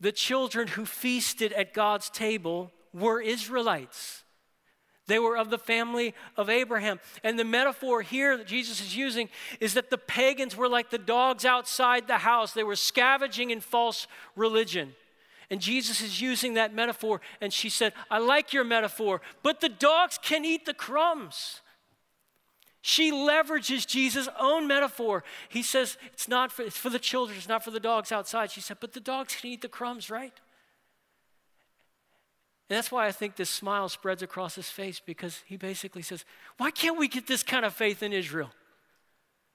the 0.00 0.12
children 0.12 0.68
who 0.68 0.84
feasted 0.84 1.52
at 1.52 1.72
God's 1.72 2.10
table 2.10 2.72
were 2.92 3.20
Israelites. 3.20 4.23
They 5.06 5.18
were 5.18 5.36
of 5.36 5.50
the 5.50 5.58
family 5.58 6.14
of 6.36 6.48
Abraham. 6.48 6.98
And 7.22 7.38
the 7.38 7.44
metaphor 7.44 8.02
here 8.02 8.36
that 8.36 8.46
Jesus 8.46 8.80
is 8.80 8.96
using 8.96 9.28
is 9.60 9.74
that 9.74 9.90
the 9.90 9.98
pagans 9.98 10.56
were 10.56 10.68
like 10.68 10.90
the 10.90 10.98
dogs 10.98 11.44
outside 11.44 12.06
the 12.06 12.18
house, 12.18 12.52
they 12.52 12.64
were 12.64 12.76
scavenging 12.76 13.50
in 13.50 13.60
false 13.60 14.06
religion. 14.34 14.94
And 15.50 15.60
Jesus 15.60 16.00
is 16.00 16.22
using 16.22 16.54
that 16.54 16.74
metaphor, 16.74 17.20
and 17.40 17.52
she 17.52 17.68
said, 17.68 17.92
I 18.10 18.18
like 18.18 18.54
your 18.54 18.64
metaphor, 18.64 19.20
but 19.42 19.60
the 19.60 19.68
dogs 19.68 20.18
can 20.20 20.44
eat 20.44 20.64
the 20.64 20.72
crumbs. 20.72 21.60
She 22.80 23.12
leverages 23.12 23.86
Jesus' 23.86 24.28
own 24.38 24.66
metaphor. 24.66 25.22
He 25.48 25.62
says, 25.62 25.96
It's 26.12 26.28
not 26.28 26.52
for, 26.52 26.62
it's 26.62 26.76
for 26.76 26.90
the 26.90 26.98
children, 26.98 27.38
it's 27.38 27.48
not 27.48 27.64
for 27.64 27.70
the 27.70 27.80
dogs 27.80 28.10
outside. 28.12 28.50
She 28.50 28.60
said, 28.60 28.78
But 28.80 28.92
the 28.92 29.00
dogs 29.00 29.34
can 29.34 29.50
eat 29.50 29.62
the 29.62 29.68
crumbs, 29.68 30.10
right? 30.10 30.32
And 32.68 32.76
that's 32.78 32.90
why 32.90 33.06
I 33.06 33.12
think 33.12 33.36
this 33.36 33.50
smile 33.50 33.88
spreads 33.88 34.22
across 34.22 34.54
his 34.54 34.70
face 34.70 35.00
because 35.04 35.42
he 35.46 35.56
basically 35.56 36.02
says, 36.02 36.24
Why 36.56 36.70
can't 36.70 36.98
we 36.98 37.08
get 37.08 37.26
this 37.26 37.42
kind 37.42 37.64
of 37.64 37.74
faith 37.74 38.02
in 38.02 38.12
Israel? 38.12 38.50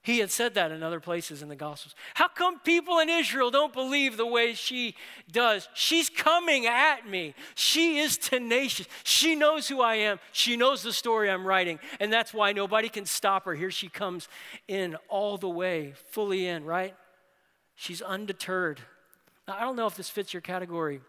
He 0.02 0.18
had 0.20 0.30
said 0.30 0.54
that 0.54 0.72
in 0.72 0.82
other 0.82 1.00
places 1.00 1.42
in 1.42 1.50
the 1.50 1.56
Gospels. 1.56 1.94
How 2.14 2.28
come 2.28 2.58
people 2.60 3.00
in 3.00 3.10
Israel 3.10 3.50
don't 3.50 3.72
believe 3.72 4.16
the 4.16 4.26
way 4.26 4.54
she 4.54 4.94
does? 5.30 5.68
She's 5.74 6.08
coming 6.08 6.64
at 6.64 7.06
me. 7.06 7.34
She 7.54 7.98
is 7.98 8.16
tenacious. 8.16 8.86
She 9.04 9.34
knows 9.34 9.68
who 9.68 9.82
I 9.82 9.96
am. 9.96 10.18
She 10.32 10.56
knows 10.56 10.82
the 10.82 10.94
story 10.94 11.30
I'm 11.30 11.46
writing. 11.46 11.78
And 11.98 12.10
that's 12.10 12.32
why 12.32 12.52
nobody 12.52 12.88
can 12.88 13.04
stop 13.04 13.44
her. 13.44 13.54
Here 13.54 13.70
she 13.70 13.90
comes 13.90 14.26
in 14.68 14.96
all 15.10 15.36
the 15.36 15.50
way, 15.50 15.92
fully 16.12 16.46
in, 16.46 16.64
right? 16.64 16.96
She's 17.74 18.00
undeterred. 18.00 18.80
Now, 19.46 19.56
I 19.58 19.60
don't 19.60 19.76
know 19.76 19.86
if 19.86 19.96
this 19.96 20.08
fits 20.08 20.32
your 20.32 20.40
category, 20.40 21.02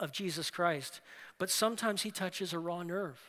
of 0.00 0.12
Jesus 0.12 0.50
Christ, 0.50 1.00
but 1.38 1.50
sometimes 1.50 2.02
he 2.02 2.10
touches 2.10 2.52
a 2.52 2.58
raw 2.58 2.82
nerve. 2.82 3.20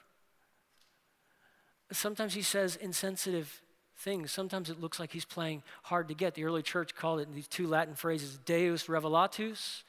Sometimes 1.92 2.34
he 2.34 2.42
says 2.42 2.76
insensitive 2.78 3.62
things. 3.98 4.32
Sometimes 4.32 4.70
it 4.70 4.80
looks 4.80 5.00
like 5.00 5.12
he's 5.12 5.26
playing 5.26 5.62
hard 5.84 6.08
to 6.08 6.14
get. 6.14 6.34
The 6.34 6.46
early 6.46 6.64
church 6.64 6.96
called 6.96 7.20
it 7.20 7.28
in 7.28 7.36
these 7.36 7.48
two 7.48 7.68
Latin 7.68 7.96
phrases 7.96 8.38
Deus 8.46 8.88
revelatus, 8.88 9.84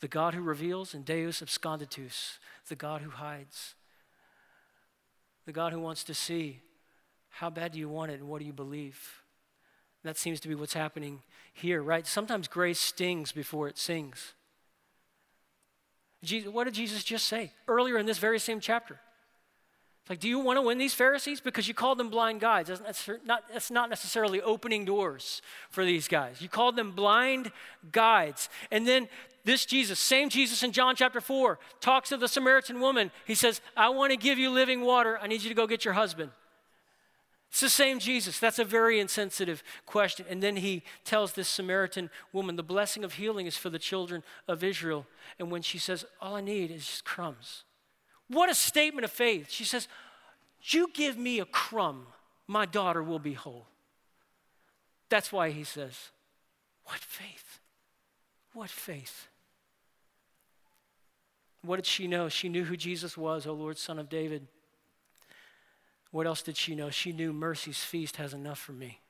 the 0.00 0.08
God 0.08 0.34
who 0.34 0.42
reveals, 0.42 0.92
and 0.92 1.04
Deus 1.04 1.40
absconditus, 1.40 2.38
the 2.68 2.76
God 2.76 3.02
who 3.02 3.10
hides. 3.10 3.74
The 5.46 5.52
God 5.52 5.72
who 5.72 5.80
wants 5.80 6.04
to 6.04 6.14
see 6.14 6.60
how 7.30 7.48
bad 7.48 7.72
do 7.72 7.78
you 7.78 7.88
want 7.88 8.10
it 8.10 8.20
and 8.20 8.28
what 8.28 8.40
do 8.40 8.44
you 8.44 8.52
believe? 8.52 9.22
That 10.02 10.18
seems 10.18 10.40
to 10.40 10.48
be 10.48 10.54
what's 10.54 10.74
happening 10.74 11.22
here, 11.52 11.82
right? 11.82 12.06
Sometimes 12.06 12.48
grace 12.48 12.80
stings 12.80 13.32
before 13.32 13.68
it 13.68 13.78
sings. 13.78 14.34
Jesus, 16.22 16.52
what 16.52 16.64
did 16.64 16.74
Jesus 16.74 17.02
just 17.02 17.26
say 17.26 17.52
earlier 17.66 17.98
in 17.98 18.06
this 18.06 18.18
very 18.18 18.38
same 18.38 18.60
chapter? 18.60 19.00
It's 20.02 20.10
like, 20.10 20.20
do 20.20 20.28
you 20.28 20.38
want 20.38 20.56
to 20.56 20.62
win 20.62 20.78
these 20.78 20.94
Pharisees? 20.94 21.40
Because 21.40 21.68
you 21.68 21.74
called 21.74 21.98
them 21.98 22.08
blind 22.08 22.40
guides. 22.40 22.68
That's 22.68 23.08
not, 23.24 23.44
that's 23.52 23.70
not 23.70 23.90
necessarily 23.90 24.40
opening 24.40 24.84
doors 24.84 25.42
for 25.70 25.84
these 25.84 26.08
guys. 26.08 26.40
You 26.40 26.48
called 26.48 26.76
them 26.76 26.92
blind 26.92 27.52
guides. 27.92 28.48
And 28.70 28.86
then 28.86 29.08
this 29.44 29.64
Jesus, 29.64 29.98
same 29.98 30.28
Jesus 30.28 30.62
in 30.62 30.72
John 30.72 30.96
chapter 30.96 31.20
4, 31.20 31.58
talks 31.80 32.10
to 32.10 32.16
the 32.16 32.28
Samaritan 32.28 32.80
woman. 32.80 33.10
He 33.26 33.34
says, 33.34 33.60
I 33.76 33.88
want 33.90 34.10
to 34.10 34.16
give 34.16 34.38
you 34.38 34.50
living 34.50 34.82
water. 34.82 35.18
I 35.20 35.26
need 35.26 35.42
you 35.42 35.48
to 35.48 35.54
go 35.54 35.66
get 35.66 35.84
your 35.84 35.94
husband. 35.94 36.30
It's 37.50 37.60
the 37.60 37.68
same 37.68 37.98
Jesus. 37.98 38.38
That's 38.38 38.60
a 38.60 38.64
very 38.64 39.00
insensitive 39.00 39.64
question. 39.84 40.24
And 40.28 40.40
then 40.40 40.56
he 40.56 40.84
tells 41.04 41.32
this 41.32 41.48
Samaritan 41.48 42.08
woman, 42.32 42.54
the 42.54 42.62
blessing 42.62 43.02
of 43.02 43.14
healing 43.14 43.46
is 43.46 43.56
for 43.56 43.70
the 43.70 43.78
children 43.78 44.22
of 44.46 44.62
Israel. 44.62 45.04
And 45.38 45.50
when 45.50 45.62
she 45.62 45.76
says, 45.76 46.04
All 46.20 46.36
I 46.36 46.42
need 46.42 46.70
is 46.70 46.86
just 46.86 47.04
crumbs. 47.04 47.64
What 48.28 48.50
a 48.50 48.54
statement 48.54 49.04
of 49.04 49.10
faith. 49.10 49.50
She 49.50 49.64
says, 49.64 49.88
You 50.62 50.90
give 50.94 51.18
me 51.18 51.40
a 51.40 51.44
crumb, 51.44 52.06
my 52.46 52.66
daughter 52.66 53.02
will 53.02 53.18
be 53.18 53.34
whole. 53.34 53.66
That's 55.08 55.32
why 55.32 55.50
he 55.50 55.64
says, 55.64 56.10
What 56.84 57.00
faith? 57.00 57.58
What 58.52 58.70
faith? 58.70 59.26
What 61.62 61.76
did 61.76 61.86
she 61.86 62.06
know? 62.06 62.28
She 62.28 62.48
knew 62.48 62.64
who 62.64 62.76
Jesus 62.76 63.18
was, 63.18 63.44
O 63.44 63.52
Lord, 63.52 63.76
Son 63.76 63.98
of 63.98 64.08
David. 64.08 64.46
What 66.10 66.26
else 66.26 66.42
did 66.42 66.56
she 66.56 66.74
know? 66.74 66.90
She 66.90 67.12
knew 67.12 67.32
mercy's 67.32 67.82
feast 67.84 68.16
has 68.16 68.34
enough 68.34 68.58
for 68.58 68.72
me. 68.72 69.00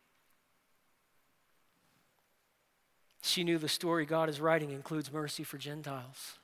She 3.23 3.45
knew 3.45 3.59
the 3.59 3.69
story 3.69 4.07
God 4.07 4.29
is 4.29 4.41
writing 4.41 4.71
includes 4.71 5.13
mercy 5.13 5.45
for 5.45 5.59
Gentiles. 5.59 6.39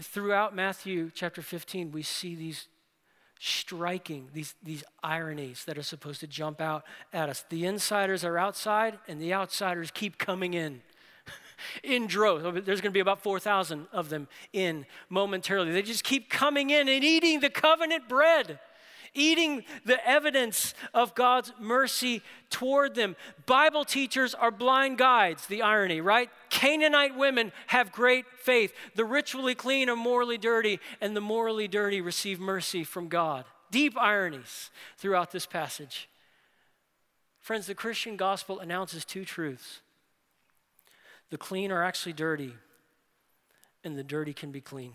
Throughout 0.00 0.54
Matthew 0.54 1.10
chapter 1.14 1.42
15, 1.42 1.92
we 1.92 2.02
see 2.02 2.34
these 2.34 2.68
striking, 3.38 4.28
these, 4.32 4.54
these 4.62 4.82
ironies 5.04 5.64
that 5.66 5.76
are 5.76 5.82
supposed 5.82 6.20
to 6.20 6.26
jump 6.26 6.60
out 6.60 6.84
at 7.12 7.28
us. 7.28 7.44
The 7.50 7.66
insiders 7.66 8.24
are 8.24 8.38
outside, 8.38 8.98
and 9.06 9.20
the 9.20 9.34
outsiders 9.34 9.90
keep 9.90 10.18
coming 10.18 10.54
in. 10.54 10.80
In 11.82 12.06
droves. 12.06 12.44
Oh, 12.44 12.52
there's 12.52 12.80
going 12.80 12.90
to 12.90 12.96
be 12.96 13.00
about 13.00 13.22
4,000 13.22 13.86
of 13.92 14.08
them 14.08 14.28
in 14.52 14.86
momentarily. 15.08 15.72
They 15.72 15.82
just 15.82 16.04
keep 16.04 16.30
coming 16.30 16.70
in 16.70 16.88
and 16.88 17.04
eating 17.04 17.40
the 17.40 17.50
covenant 17.50 18.08
bread 18.08 18.58
eating 19.16 19.64
the 19.84 20.06
evidence 20.06 20.74
of 20.94 21.14
God's 21.14 21.52
mercy 21.58 22.22
toward 22.50 22.94
them. 22.94 23.16
Bible 23.46 23.84
teachers 23.84 24.34
are 24.34 24.50
blind 24.50 24.98
guides, 24.98 25.46
the 25.46 25.62
irony, 25.62 26.00
right? 26.00 26.30
Canaanite 26.50 27.16
women 27.16 27.52
have 27.68 27.90
great 27.90 28.26
faith. 28.38 28.72
The 28.94 29.04
ritually 29.04 29.54
clean 29.54 29.88
are 29.88 29.96
morally 29.96 30.38
dirty, 30.38 30.78
and 31.00 31.16
the 31.16 31.20
morally 31.20 31.66
dirty 31.66 32.00
receive 32.00 32.38
mercy 32.38 32.84
from 32.84 33.08
God. 33.08 33.44
Deep 33.70 33.98
ironies 33.98 34.70
throughout 34.98 35.32
this 35.32 35.46
passage. 35.46 36.08
Friends, 37.40 37.66
the 37.66 37.74
Christian 37.74 38.16
gospel 38.16 38.60
announces 38.60 39.04
two 39.04 39.24
truths 39.24 39.80
the 41.30 41.38
clean 41.38 41.72
are 41.72 41.82
actually 41.82 42.12
dirty, 42.12 42.54
and 43.84 43.96
the 43.96 44.04
dirty 44.04 44.32
can 44.32 44.52
be 44.52 44.60
clean. 44.60 44.94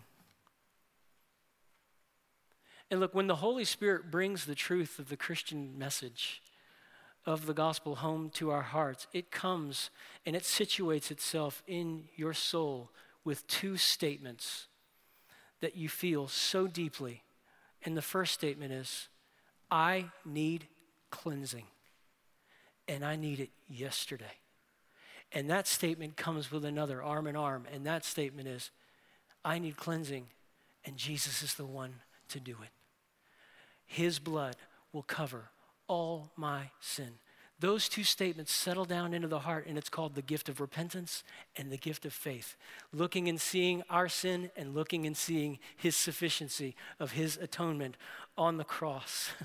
And 2.90 3.00
look, 3.00 3.16
when 3.16 3.28
the 3.28 3.38
Holy 3.38 3.64
Spirit 3.64 4.12
brings 4.12 4.46
the 4.46 4.56
truth 4.56 5.00
of 5.00 5.10
the 5.10 5.18
Christian 5.18 5.78
message, 5.78 6.42
of 7.26 7.46
the 7.46 7.54
gospel 7.54 7.96
home 7.96 8.30
to 8.32 8.50
our 8.50 8.64
hearts, 8.64 9.08
it 9.14 9.32
comes 9.32 9.92
and 10.26 10.36
it 10.36 10.44
situates 10.44 11.12
itself 11.12 11.62
in 11.68 12.06
your 12.16 12.34
soul 12.34 12.90
with 13.24 13.46
two 13.48 13.78
statements 13.78 14.68
that 15.60 15.76
you 15.76 15.88
feel 15.88 16.28
so 16.28 16.68
deeply. 16.68 17.24
And 17.84 17.96
the 17.96 18.02
first 18.02 18.34
statement 18.34 18.72
is, 18.72 19.08
I 19.70 20.06
need 20.26 20.68
cleansing, 21.12 21.66
and 22.88 23.06
I 23.06 23.16
need 23.16 23.40
it 23.40 23.52
yesterday. 23.70 24.41
And 25.34 25.50
that 25.50 25.68
statement 25.68 26.18
comes 26.18 26.52
with 26.52 26.66
another 26.66 27.02
arm 27.02 27.28
in 27.28 27.36
arm, 27.36 27.66
and 27.72 27.86
that 27.86 28.04
statement 28.04 28.48
is, 28.48 28.70
I 29.46 29.60
need 29.60 29.78
cleansing, 29.78 30.28
and 30.86 30.98
Jesus 30.98 31.42
is 31.42 31.54
the 31.54 31.66
one 31.66 31.96
to 32.30 32.40
do 32.40 32.58
it. 32.64 32.70
His 33.86 34.20
blood 34.20 34.56
will 34.92 35.04
cover 35.04 35.52
all 35.88 36.32
my 36.36 36.72
sin. 36.80 37.14
Those 37.60 37.88
two 37.88 38.04
statements 38.04 38.52
settle 38.52 38.86
down 38.86 39.14
into 39.14 39.28
the 39.28 39.40
heart, 39.40 39.68
and 39.68 39.78
it's 39.78 39.90
called 39.90 40.16
the 40.16 40.22
gift 40.22 40.50
of 40.50 40.60
repentance 40.60 41.24
and 41.56 41.72
the 41.72 41.78
gift 41.78 42.06
of 42.06 42.14
faith. 42.14 42.56
Looking 42.92 43.30
and 43.30 43.40
seeing 43.40 43.84
our 43.90 44.10
sin, 44.10 44.50
and 44.58 44.74
looking 44.74 45.06
and 45.06 45.16
seeing 45.16 45.60
His 45.78 45.96
sufficiency 45.96 46.76
of 47.00 47.12
His 47.12 47.38
atonement 47.38 47.98
on 48.38 48.58
the 48.58 48.64
cross. 48.64 49.32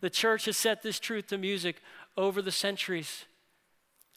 The 0.00 0.10
church 0.10 0.44
has 0.46 0.56
set 0.56 0.82
this 0.82 1.00
truth 1.00 1.26
to 1.26 1.36
music 1.36 1.82
over 2.16 2.40
the 2.40 2.52
centuries 2.52 3.24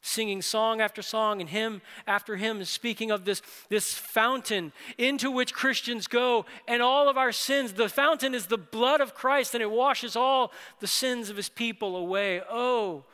singing 0.03 0.41
song 0.41 0.81
after 0.81 1.01
song 1.01 1.39
and 1.39 1.49
hymn 1.49 1.81
after 2.05 2.35
hymn, 2.35 2.63
speaking 2.65 3.09
of 3.09 3.23
this, 3.23 3.41
this 3.69 3.93
fountain 3.93 4.73
into 4.97 5.31
which 5.31 5.53
Christians 5.53 6.07
go 6.07 6.45
and 6.67 6.81
all 6.81 7.09
of 7.09 7.17
our 7.17 7.31
sins. 7.31 7.73
The 7.73 7.87
fountain 7.87 8.35
is 8.35 8.47
the 8.47 8.57
blood 8.57 8.99
of 8.99 9.15
Christ 9.15 9.53
and 9.53 9.63
it 9.63 9.71
washes 9.71 10.15
all 10.15 10.51
the 10.81 10.87
sins 10.87 11.29
of 11.29 11.37
his 11.37 11.47
people 11.47 11.95
away. 11.95 12.41
Oh, 12.49 13.05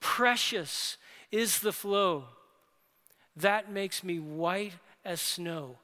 precious 0.00 0.96
is 1.32 1.58
the 1.58 1.72
flow. 1.72 2.24
That 3.34 3.70
makes 3.70 4.04
me 4.04 4.20
white 4.20 4.74
as 5.04 5.20
snow. 5.20 5.78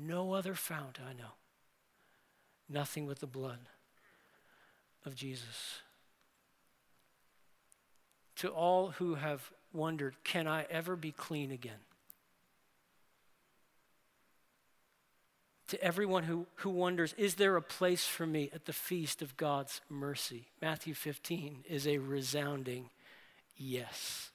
No 0.00 0.32
other 0.32 0.54
fount 0.54 0.98
I 1.06 1.12
know. 1.12 1.34
Nothing 2.70 3.06
but 3.06 3.20
the 3.20 3.26
blood 3.26 3.58
of 5.04 5.14
Jesus. 5.14 5.82
To 8.36 8.48
all 8.48 8.92
who 8.92 9.16
have 9.16 9.50
wondered, 9.78 10.16
can 10.24 10.46
I 10.46 10.66
ever 10.68 10.96
be 10.96 11.12
clean 11.12 11.50
again? 11.50 11.80
To 15.68 15.82
everyone 15.82 16.24
who, 16.24 16.46
who 16.56 16.70
wonders, 16.70 17.14
is 17.16 17.36
there 17.36 17.56
a 17.56 17.62
place 17.62 18.04
for 18.04 18.26
me 18.26 18.50
at 18.54 18.64
the 18.64 18.72
feast 18.72 19.22
of 19.22 19.36
God's 19.36 19.80
mercy? 19.88 20.48
Matthew 20.60 20.94
15 20.94 21.64
is 21.68 21.86
a 21.86 21.98
resounding 21.98 22.90
yes. 23.56 24.30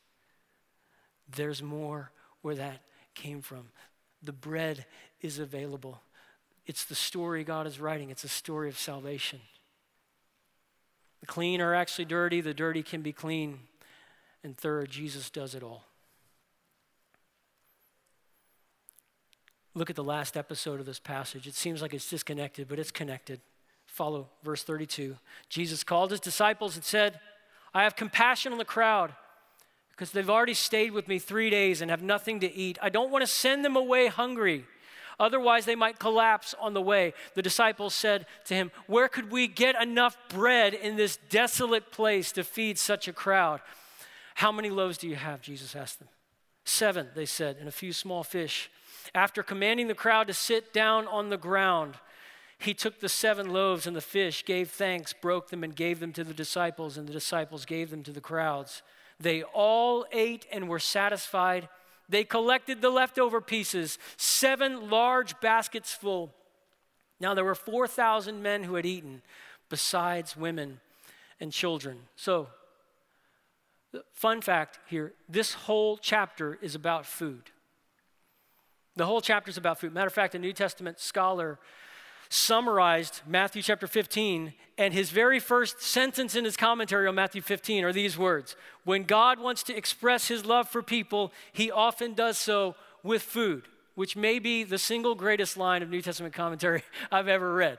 There's 1.36 1.62
more 1.62 2.12
where 2.42 2.56
that 2.56 2.82
came 3.16 3.42
from. 3.42 3.70
The 4.22 4.32
bread 4.32 4.86
is 5.22 5.40
available. 5.40 6.02
It's 6.66 6.86
the 6.86 6.96
story 6.96 7.44
God 7.44 7.68
is 7.68 7.80
writing, 7.80 8.10
it's 8.10 8.24
a 8.24 8.30
story 8.30 8.70
of 8.70 8.78
salvation. 8.78 9.42
The 11.20 11.28
clean 11.28 11.62
are 11.62 11.74
actually 11.74 12.06
dirty, 12.06 12.42
the 12.42 12.54
dirty 12.54 12.84
can 12.84 13.02
be 13.02 13.14
clean. 13.14 13.60
And 14.44 14.58
third, 14.58 14.90
Jesus 14.90 15.30
does 15.30 15.56
it 15.56 15.64
all. 15.64 15.86
Look 19.76 19.90
at 19.90 19.96
the 19.96 20.04
last 20.04 20.38
episode 20.38 20.80
of 20.80 20.86
this 20.86 21.00
passage. 21.00 21.48
It 21.48 21.56
seems 21.56 21.82
like 21.82 21.94
it's 21.94 22.10
disconnected, 22.10 22.68
but 22.68 22.78
it's 22.78 22.92
connected. 22.92 23.40
Follow 23.88 24.30
verse 24.44 24.64
32. 24.64 25.16
Jesus 25.50 25.84
called 25.84 26.12
his 26.12 26.20
disciples 26.20 26.76
and 26.76 26.84
said, 26.84 27.20
I 27.74 27.84
have 27.84 27.96
compassion 27.96 28.52
on 28.52 28.60
the 28.60 28.66
crowd 28.66 29.14
because 29.92 30.12
they've 30.12 30.30
already 30.30 30.54
stayed 30.54 30.92
with 30.92 31.08
me 31.08 31.18
three 31.18 31.50
days 31.50 31.82
and 31.82 31.90
have 31.90 32.04
nothing 32.04 32.40
to 32.42 32.54
eat. 32.54 32.78
I 32.82 32.90
don't 32.90 33.12
want 33.12 33.24
to 33.24 33.28
send 33.28 33.66
them 33.66 33.76
away 33.76 34.08
hungry. 34.08 34.66
Otherwise, 35.20 35.66
they 35.66 35.76
might 35.76 36.00
collapse 36.00 36.56
on 36.60 36.74
the 36.74 36.82
way. 36.82 37.14
The 37.36 37.42
disciples 37.42 37.94
said 37.94 38.26
to 38.46 38.56
him, 38.56 38.72
Where 38.88 39.08
could 39.08 39.32
we 39.32 39.48
get 39.48 39.80
enough 39.82 40.18
bread 40.30 40.74
in 40.74 40.96
this 40.98 41.18
desolate 41.30 41.92
place 41.92 42.32
to 42.34 42.44
feed 42.44 42.78
such 42.78 43.08
a 43.08 43.14
crowd? 43.14 43.62
How 44.44 44.52
many 44.52 44.70
loaves 44.70 44.98
do 44.98 45.08
you 45.08 45.16
have? 45.16 45.42
Jesus 45.42 45.74
asked 45.74 46.00
them. 46.00 46.10
Seven, 46.66 47.08
they 47.16 47.26
said, 47.26 47.56
and 47.62 47.70
a 47.70 47.72
few 47.72 47.94
small 47.94 48.26
fish. 48.26 48.70
After 49.16 49.42
commanding 49.42 49.88
the 49.88 49.96
crowd 49.96 50.28
to 50.28 50.34
sit 50.34 50.74
down 50.74 51.08
on 51.08 51.30
the 51.30 51.38
ground, 51.38 51.96
he 52.58 52.74
took 52.74 53.00
the 53.00 53.08
seven 53.08 53.54
loaves 53.54 53.88
and 53.88 53.96
the 53.96 54.02
fish, 54.02 54.44
gave 54.44 54.70
thanks, 54.70 55.14
broke 55.14 55.48
them, 55.48 55.64
and 55.64 55.74
gave 55.74 56.02
them 56.02 56.12
to 56.12 56.26
the 56.26 56.34
disciples, 56.34 56.98
and 56.98 57.08
the 57.08 57.14
disciples 57.14 57.64
gave 57.64 57.90
them 57.90 58.04
to 58.04 58.12
the 58.12 58.20
crowds. 58.20 58.82
They 59.18 59.44
all 59.44 60.06
ate 60.12 60.46
and 60.52 60.68
were 60.68 60.78
satisfied. 60.78 61.70
They 62.10 62.26
collected 62.26 62.82
the 62.82 62.90
leftover 62.90 63.40
pieces, 63.40 63.98
seven 64.18 64.90
large 64.90 65.40
baskets 65.40 65.94
full. 65.94 66.34
Now 67.18 67.34
there 67.34 67.46
were 67.46 67.56
4,000 67.56 68.44
men 68.44 68.64
who 68.64 68.76
had 68.76 68.86
eaten, 68.86 69.22
besides 69.70 70.36
women 70.36 70.82
and 71.40 71.54
children. 71.54 72.00
So 72.18 72.50
Fun 74.12 74.42
fact 74.42 74.80
here 74.88 75.14
this 75.30 75.54
whole 75.54 75.98
chapter 75.98 76.58
is 76.62 76.76
about 76.76 77.06
food. 77.06 77.52
The 78.96 79.06
whole 79.06 79.22
chapter 79.22 79.50
is 79.50 79.58
about 79.58 79.80
food. 79.80 79.94
Matter 79.94 80.08
of 80.08 80.14
fact, 80.14 80.36
a 80.36 80.40
New 80.40 80.54
Testament 80.54 81.00
scholar 81.00 81.60
summarized 82.30 83.22
Matthew 83.28 83.62
chapter 83.62 83.86
15, 83.86 84.54
and 84.78 84.94
his 84.94 85.12
very 85.12 85.40
first 85.40 85.82
sentence 85.82 86.36
in 86.36 86.46
his 86.46 86.58
commentary 86.58 87.08
on 87.08 87.16
Matthew 87.16 87.42
15 87.42 87.84
are 87.84 87.94
these 87.94 88.18
words 88.18 88.56
When 88.84 89.04
God 89.04 89.40
wants 89.40 89.64
to 89.64 89.76
express 89.76 90.28
his 90.28 90.46
love 90.46 90.68
for 90.68 90.82
people, 90.82 91.32
he 91.52 91.72
often 91.72 92.14
does 92.14 92.38
so 92.38 92.76
with 93.04 93.22
food, 93.22 93.68
which 93.96 94.16
may 94.16 94.40
be 94.40 94.64
the 94.64 94.78
single 94.78 95.16
greatest 95.16 95.58
line 95.58 95.84
of 95.84 95.90
New 95.90 96.02
Testament 96.02 96.34
commentary 96.34 96.84
I've 97.12 97.28
ever 97.28 97.54
read. 97.54 97.78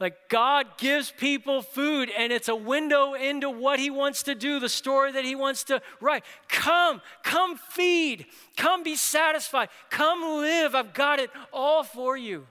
Like 0.00 0.30
God 0.30 0.78
gives 0.78 1.10
people 1.10 1.60
food 1.60 2.10
and 2.16 2.32
it's 2.32 2.48
a 2.48 2.56
window 2.56 3.12
into 3.12 3.50
what 3.50 3.78
he 3.78 3.90
wants 3.90 4.22
to 4.22 4.34
do, 4.34 4.58
the 4.58 4.68
story 4.68 5.12
that 5.12 5.26
he 5.26 5.34
wants 5.34 5.62
to 5.64 5.82
write. 6.00 6.24
Come, 6.48 7.02
come 7.22 7.58
feed, 7.58 8.24
come 8.56 8.82
be 8.82 8.96
satisfied, 8.96 9.68
come 9.90 10.22
live. 10.22 10.74
I've 10.74 10.94
got 10.94 11.18
it 11.20 11.30
all 11.52 11.84
for 11.84 12.16
you. 12.16 12.46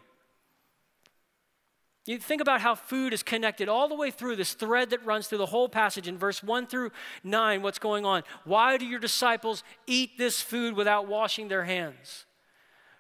You 2.06 2.20
think 2.20 2.42
about 2.42 2.62
how 2.62 2.76
food 2.76 3.14
is 3.14 3.24
connected 3.24 3.68
all 3.68 3.88
the 3.88 3.96
way 3.96 4.10
through 4.12 4.36
this 4.36 4.54
thread 4.54 4.92
that 4.92 5.04
runs 5.06 5.28
through 5.28 5.38
the 5.40 5.46
whole 5.48 5.70
passage 5.70 6.08
in 6.08 6.18
verse 6.18 6.44
1 6.44 6.68
through 6.68 6.92
9. 7.24 7.62
What's 7.64 7.80
going 7.80 8.06
on? 8.06 8.24
Why 8.46 8.78
do 8.78 8.86
your 8.86 9.00
disciples 9.00 9.64
eat 9.88 10.18
this 10.18 10.40
food 10.40 10.76
without 10.76 11.08
washing 11.08 11.48
their 11.48 11.66
hands? 11.66 12.26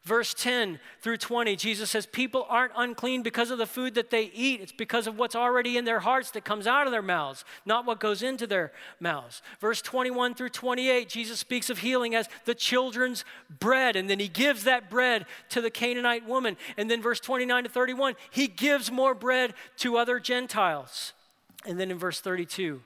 Verse 0.03 0.33
10 0.33 0.79
through 1.01 1.17
20, 1.17 1.57
Jesus 1.57 1.89
says, 1.89 2.05
People 2.05 2.45
aren't 2.49 2.71
unclean 2.77 3.21
because 3.21 3.51
of 3.51 3.57
the 3.57 3.65
food 3.65 3.95
that 3.95 4.09
they 4.09 4.31
eat. 4.33 4.61
It's 4.61 4.71
because 4.71 5.07
of 5.07 5.17
what's 5.17 5.35
already 5.35 5.77
in 5.77 5.83
their 5.83 5.99
hearts 5.99 6.31
that 6.31 6.45
comes 6.45 6.67
out 6.67 6.85
of 6.85 6.91
their 6.91 7.01
mouths, 7.01 7.43
not 7.65 7.85
what 7.85 7.99
goes 7.99 8.23
into 8.23 8.47
their 8.47 8.71
mouths. 9.01 9.41
Verse 9.59 9.81
21 9.81 10.35
through 10.35 10.49
28, 10.49 11.09
Jesus 11.09 11.39
speaks 11.39 11.69
of 11.69 11.79
healing 11.79 12.15
as 12.15 12.29
the 12.45 12.55
children's 12.55 13.25
bread. 13.59 13.97
And 13.97 14.09
then 14.09 14.19
he 14.19 14.29
gives 14.29 14.63
that 14.63 14.89
bread 14.89 15.25
to 15.49 15.59
the 15.59 15.69
Canaanite 15.69 16.25
woman. 16.25 16.55
And 16.77 16.89
then 16.89 17.01
verse 17.01 17.19
29 17.19 17.65
to 17.65 17.69
31, 17.69 18.15
he 18.31 18.47
gives 18.47 18.89
more 18.89 19.13
bread 19.13 19.53
to 19.77 19.97
other 19.97 20.19
Gentiles. 20.19 21.11
And 21.65 21.77
then 21.77 21.91
in 21.91 21.97
verse 21.97 22.21
32, 22.21 22.81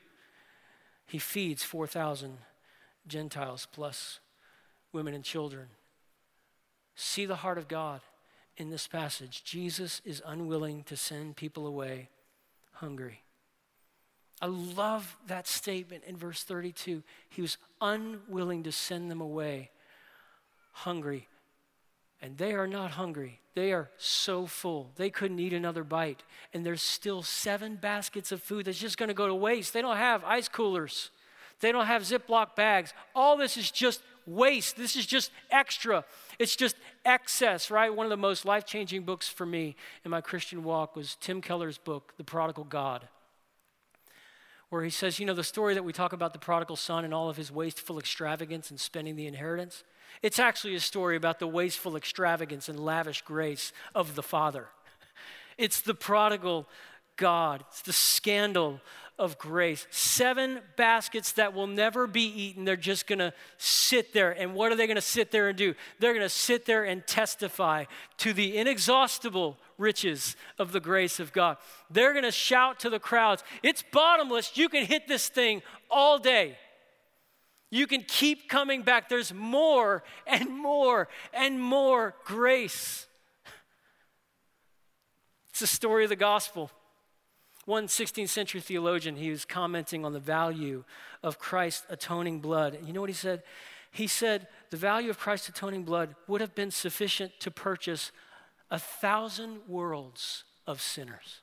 he 1.05 1.19
feeds 1.19 1.63
4,000 1.63 2.39
Gentiles 3.07 3.67
plus 3.71 4.19
women 4.91 5.13
and 5.13 5.23
children. 5.23 5.67
See 6.95 7.25
the 7.25 7.37
heart 7.37 7.57
of 7.57 7.67
God 7.67 8.01
in 8.57 8.69
this 8.69 8.87
passage. 8.87 9.43
Jesus 9.43 10.01
is 10.05 10.21
unwilling 10.25 10.83
to 10.83 10.95
send 10.95 11.35
people 11.35 11.65
away 11.65 12.09
hungry. 12.73 13.21
I 14.41 14.47
love 14.47 15.15
that 15.27 15.47
statement 15.47 16.03
in 16.05 16.17
verse 16.17 16.43
32. 16.43 17.01
He 17.29 17.41
was 17.41 17.57
unwilling 17.79 18.63
to 18.63 18.71
send 18.71 19.09
them 19.09 19.21
away 19.21 19.71
hungry. 20.71 21.27
And 22.21 22.37
they 22.37 22.53
are 22.53 22.67
not 22.67 22.91
hungry. 22.91 23.39
They 23.53 23.71
are 23.71 23.89
so 23.97 24.45
full. 24.45 24.91
They 24.95 25.09
couldn't 25.09 25.39
eat 25.39 25.53
another 25.53 25.83
bite. 25.83 26.23
And 26.53 26.65
there's 26.65 26.81
still 26.81 27.21
seven 27.21 27.75
baskets 27.75 28.31
of 28.31 28.41
food 28.41 28.65
that's 28.65 28.79
just 28.79 28.97
going 28.97 29.09
to 29.09 29.13
go 29.13 29.27
to 29.27 29.35
waste. 29.35 29.73
They 29.73 29.81
don't 29.81 29.97
have 29.97 30.23
ice 30.23 30.47
coolers, 30.47 31.11
they 31.59 31.71
don't 31.71 31.85
have 31.85 32.03
Ziploc 32.03 32.55
bags. 32.55 32.93
All 33.15 33.37
this 33.37 33.55
is 33.55 33.71
just 33.71 34.01
waste. 34.25 34.75
This 34.75 34.95
is 34.95 35.05
just 35.05 35.31
extra. 35.51 36.03
It's 36.39 36.55
just 36.55 36.75
excess, 37.05 37.69
right? 37.69 37.93
One 37.93 38.05
of 38.05 38.09
the 38.09 38.17
most 38.17 38.45
life 38.45 38.65
changing 38.65 39.03
books 39.03 39.27
for 39.27 39.45
me 39.45 39.75
in 40.03 40.11
my 40.11 40.21
Christian 40.21 40.63
walk 40.63 40.95
was 40.95 41.15
Tim 41.19 41.41
Keller's 41.41 41.77
book, 41.77 42.13
The 42.17 42.23
Prodigal 42.23 42.63
God, 42.65 43.07
where 44.69 44.83
he 44.83 44.89
says, 44.89 45.19
you 45.19 45.25
know, 45.25 45.33
the 45.33 45.43
story 45.43 45.73
that 45.73 45.83
we 45.83 45.93
talk 45.93 46.13
about 46.13 46.33
the 46.33 46.39
prodigal 46.39 46.75
son 46.75 47.05
and 47.05 47.13
all 47.13 47.29
of 47.29 47.37
his 47.37 47.51
wasteful 47.51 47.99
extravagance 47.99 48.71
and 48.71 48.79
spending 48.79 49.15
the 49.15 49.27
inheritance, 49.27 49.83
it's 50.21 50.39
actually 50.39 50.75
a 50.75 50.79
story 50.79 51.15
about 51.15 51.39
the 51.39 51.47
wasteful 51.47 51.95
extravagance 51.95 52.69
and 52.69 52.79
lavish 52.79 53.21
grace 53.21 53.71
of 53.93 54.15
the 54.15 54.23
father. 54.23 54.67
It's 55.57 55.81
the 55.81 55.93
prodigal 55.93 56.67
God, 57.15 57.63
it's 57.69 57.83
the 57.83 57.93
scandal 57.93 58.81
of 59.19 59.37
grace. 59.37 59.85
Seven 59.91 60.59
baskets 60.75 61.33
that 61.33 61.53
will 61.53 61.67
never 61.67 62.07
be 62.07 62.23
eaten. 62.23 62.65
They're 62.65 62.75
just 62.75 63.05
going 63.05 63.19
to 63.19 63.33
sit 63.57 64.13
there. 64.13 64.31
And 64.31 64.55
what 64.55 64.71
are 64.71 64.75
they 64.75 64.87
going 64.87 64.95
to 64.95 65.01
sit 65.01 65.31
there 65.31 65.49
and 65.49 65.57
do? 65.57 65.75
They're 65.99 66.13
going 66.13 66.25
to 66.25 66.29
sit 66.29 66.65
there 66.65 66.83
and 66.83 67.05
testify 67.05 67.85
to 68.17 68.33
the 68.33 68.57
inexhaustible 68.57 69.57
riches 69.77 70.35
of 70.57 70.71
the 70.71 70.79
grace 70.79 71.19
of 71.19 71.31
God. 71.31 71.57
They're 71.91 72.13
going 72.13 72.23
to 72.23 72.31
shout 72.31 72.79
to 72.81 72.89
the 72.89 72.99
crowds, 72.99 73.43
It's 73.61 73.83
bottomless. 73.91 74.57
You 74.57 74.69
can 74.69 74.85
hit 74.85 75.07
this 75.07 75.29
thing 75.29 75.61
all 75.91 76.17
day. 76.17 76.57
You 77.69 77.87
can 77.87 78.03
keep 78.07 78.49
coming 78.49 78.83
back. 78.83 79.09
There's 79.09 79.33
more 79.33 80.03
and 80.27 80.49
more 80.49 81.07
and 81.33 81.59
more 81.59 82.13
grace. 82.23 83.07
It's 85.49 85.59
the 85.59 85.67
story 85.67 86.03
of 86.03 86.09
the 86.09 86.15
gospel. 86.15 86.71
One 87.65 87.87
16th 87.87 88.29
century 88.29 88.59
theologian, 88.59 89.15
he 89.15 89.29
was 89.29 89.45
commenting 89.45 90.03
on 90.03 90.13
the 90.13 90.19
value 90.19 90.83
of 91.21 91.39
Christ's 91.39 91.85
atoning 91.89 92.39
blood. 92.39 92.73
And 92.73 92.87
you 92.87 92.93
know 92.93 93.01
what 93.01 93.09
he 93.09 93.15
said? 93.15 93.43
He 93.91 94.07
said 94.07 94.47
the 94.69 94.77
value 94.77 95.09
of 95.09 95.19
Christ's 95.19 95.49
atoning 95.49 95.83
blood 95.83 96.15
would 96.27 96.41
have 96.41 96.55
been 96.55 96.71
sufficient 96.71 97.39
to 97.39 97.51
purchase 97.51 98.11
a 98.69 98.79
thousand 98.79 99.61
worlds 99.67 100.43
of 100.67 100.81
sinners. 100.81 101.41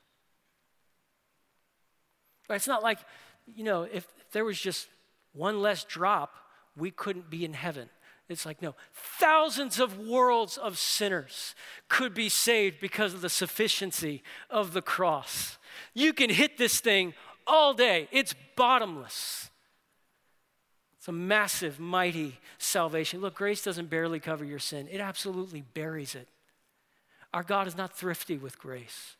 Right? 2.48 2.56
It's 2.56 2.66
not 2.66 2.82
like, 2.82 2.98
you 3.46 3.62
know, 3.64 3.84
if, 3.84 4.06
if 4.18 4.32
there 4.32 4.44
was 4.44 4.60
just 4.60 4.88
one 5.32 5.62
less 5.62 5.84
drop, 5.84 6.34
we 6.76 6.90
couldn't 6.90 7.30
be 7.30 7.44
in 7.44 7.52
heaven. 7.54 7.88
It's 8.30 8.46
like, 8.46 8.62
no, 8.62 8.74
thousands 8.92 9.80
of 9.80 9.98
worlds 9.98 10.56
of 10.56 10.78
sinners 10.78 11.54
could 11.88 12.14
be 12.14 12.28
saved 12.28 12.80
because 12.80 13.12
of 13.12 13.22
the 13.22 13.28
sufficiency 13.28 14.22
of 14.48 14.72
the 14.72 14.82
cross. 14.82 15.58
You 15.94 16.12
can 16.12 16.30
hit 16.30 16.56
this 16.56 16.80
thing 16.80 17.14
all 17.46 17.74
day, 17.74 18.08
it's 18.12 18.34
bottomless. 18.56 19.50
It's 20.98 21.08
a 21.08 21.12
massive, 21.12 21.80
mighty 21.80 22.38
salvation. 22.58 23.22
Look, 23.22 23.34
grace 23.34 23.64
doesn't 23.64 23.88
barely 23.88 24.20
cover 24.20 24.44
your 24.44 24.58
sin, 24.58 24.86
it 24.90 25.00
absolutely 25.00 25.62
buries 25.62 26.14
it. 26.14 26.28
Our 27.32 27.42
God 27.42 27.66
is 27.66 27.76
not 27.76 27.96
thrifty 27.96 28.36
with 28.36 28.58
grace. 28.58 29.16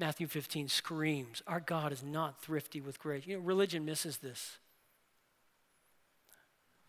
Matthew 0.00 0.26
15 0.26 0.68
screams, 0.68 1.42
Our 1.46 1.60
God 1.60 1.92
is 1.92 2.02
not 2.02 2.40
thrifty 2.40 2.80
with 2.80 2.98
grace. 2.98 3.26
You 3.26 3.36
know, 3.36 3.42
religion 3.42 3.84
misses 3.84 4.18
this. 4.18 4.58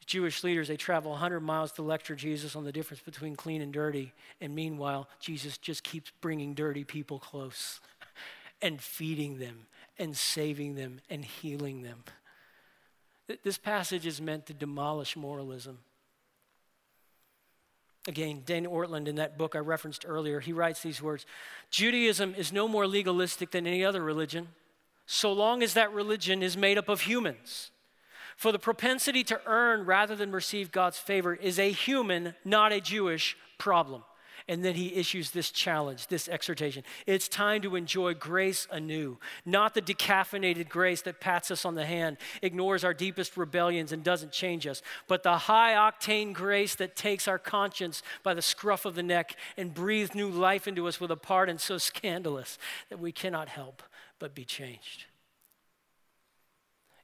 Jewish 0.10 0.44
leaders, 0.44 0.70
they 0.70 0.76
travel 0.76 1.12
100 1.12 1.40
miles 1.40 1.72
to 1.74 1.84
lecture 1.84 2.16
Jesus 2.16 2.56
on 2.56 2.64
the 2.64 2.72
difference 2.72 3.04
between 3.04 3.36
clean 3.36 3.62
and 3.62 3.72
dirty. 3.72 4.12
And 4.42 4.56
meanwhile, 4.56 5.08
Jesus 5.20 5.60
just 5.60 5.84
keeps 5.84 6.12
bringing 6.20 6.56
dirty 6.56 6.84
people 6.84 7.20
close 7.20 7.80
and 8.62 8.82
feeding 8.82 9.38
them 9.38 9.68
and 10.00 10.18
saving 10.18 10.74
them 10.74 11.00
and 11.12 11.24
healing 11.24 11.84
them. 11.84 12.06
This 13.44 13.60
passage 13.60 14.08
is 14.08 14.20
meant 14.20 14.48
to 14.48 14.54
demolish 14.56 15.16
moralism. 15.16 15.78
Again, 18.08 18.42
Dan 18.44 18.66
Ortlund, 18.66 19.08
in 19.08 19.18
that 19.18 19.38
book 19.38 19.56
I 19.56 19.60
referenced 19.60 20.06
earlier, 20.08 20.40
he 20.40 20.54
writes 20.54 20.82
these 20.82 21.04
words 21.04 21.28
Judaism 21.70 22.34
is 22.36 22.52
no 22.52 22.68
more 22.68 22.88
legalistic 22.88 23.52
than 23.52 23.68
any 23.68 23.86
other 23.86 24.02
religion, 24.02 24.48
so 25.06 25.32
long 25.32 25.62
as 25.62 25.76
that 25.76 25.94
religion 25.94 26.42
is 26.42 26.58
made 26.58 26.80
up 26.80 26.90
of 26.90 27.02
humans. 27.02 27.70
For 28.40 28.54
the 28.54 28.58
propensity 28.58 29.26
to 29.26 29.42
earn 29.46 29.86
rather 29.86 30.16
than 30.16 30.32
receive 30.32 30.72
God's 30.72 30.98
favor 30.98 31.34
is 31.34 31.60
a 31.60 31.74
human, 31.74 32.36
not 32.46 32.72
a 32.72 32.80
Jewish 32.80 33.36
problem. 33.58 34.06
And 34.48 34.64
then 34.64 34.76
he 34.76 34.96
issues 34.96 35.32
this 35.32 35.52
challenge, 35.52 36.08
this 36.08 36.30
exhortation. 36.30 36.86
It's 37.06 37.28
time 37.28 37.62
to 37.64 37.76
enjoy 37.76 38.14
grace 38.14 38.66
anew, 38.72 39.18
not 39.46 39.74
the 39.74 39.82
decaffeinated 39.82 40.70
grace 40.70 41.02
that 41.02 41.20
pats 41.20 41.52
us 41.52 41.66
on 41.66 41.76
the 41.76 41.86
hand, 41.86 42.16
ignores 42.42 42.86
our 42.86 42.94
deepest 42.94 43.36
rebellions, 43.36 43.92
and 43.92 44.06
doesn't 44.06 44.32
change 44.32 44.66
us, 44.66 44.82
but 45.10 45.22
the 45.22 45.38
high 45.38 45.74
octane 45.74 46.32
grace 46.32 46.76
that 46.76 46.96
takes 46.96 47.28
our 47.28 47.40
conscience 47.40 48.02
by 48.24 48.34
the 48.34 48.42
scruff 48.42 48.86
of 48.86 48.96
the 48.96 49.04
neck 49.04 49.36
and 49.58 49.74
breathes 49.74 50.16
new 50.16 50.30
life 50.30 50.66
into 50.66 50.88
us 50.88 51.02
with 51.02 51.12
a 51.12 51.18
pardon 51.18 51.58
so 51.58 51.78
scandalous 51.78 52.58
that 52.88 53.00
we 53.00 53.12
cannot 53.12 53.50
help 53.50 53.84
but 54.18 54.34
be 54.34 54.46
changed. 54.46 55.08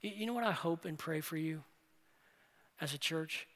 You 0.06 0.28
know 0.28 0.34
what 0.34 0.44
I 0.44 0.52
hope 0.52 0.86
and 0.86 1.00
pray 1.00 1.22
for 1.22 1.36
you 1.36 1.64
as 2.80 2.94
a 2.94 2.98
church? 2.98 3.48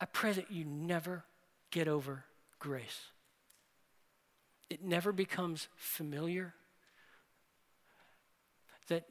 I 0.00 0.06
pray 0.06 0.32
that 0.32 0.50
you 0.50 0.64
never 0.64 1.24
get 1.70 1.88
over 1.88 2.24
grace. 2.58 3.08
It 4.70 4.82
never 4.82 5.12
becomes 5.12 5.68
familiar. 5.76 6.54
That 8.88 9.04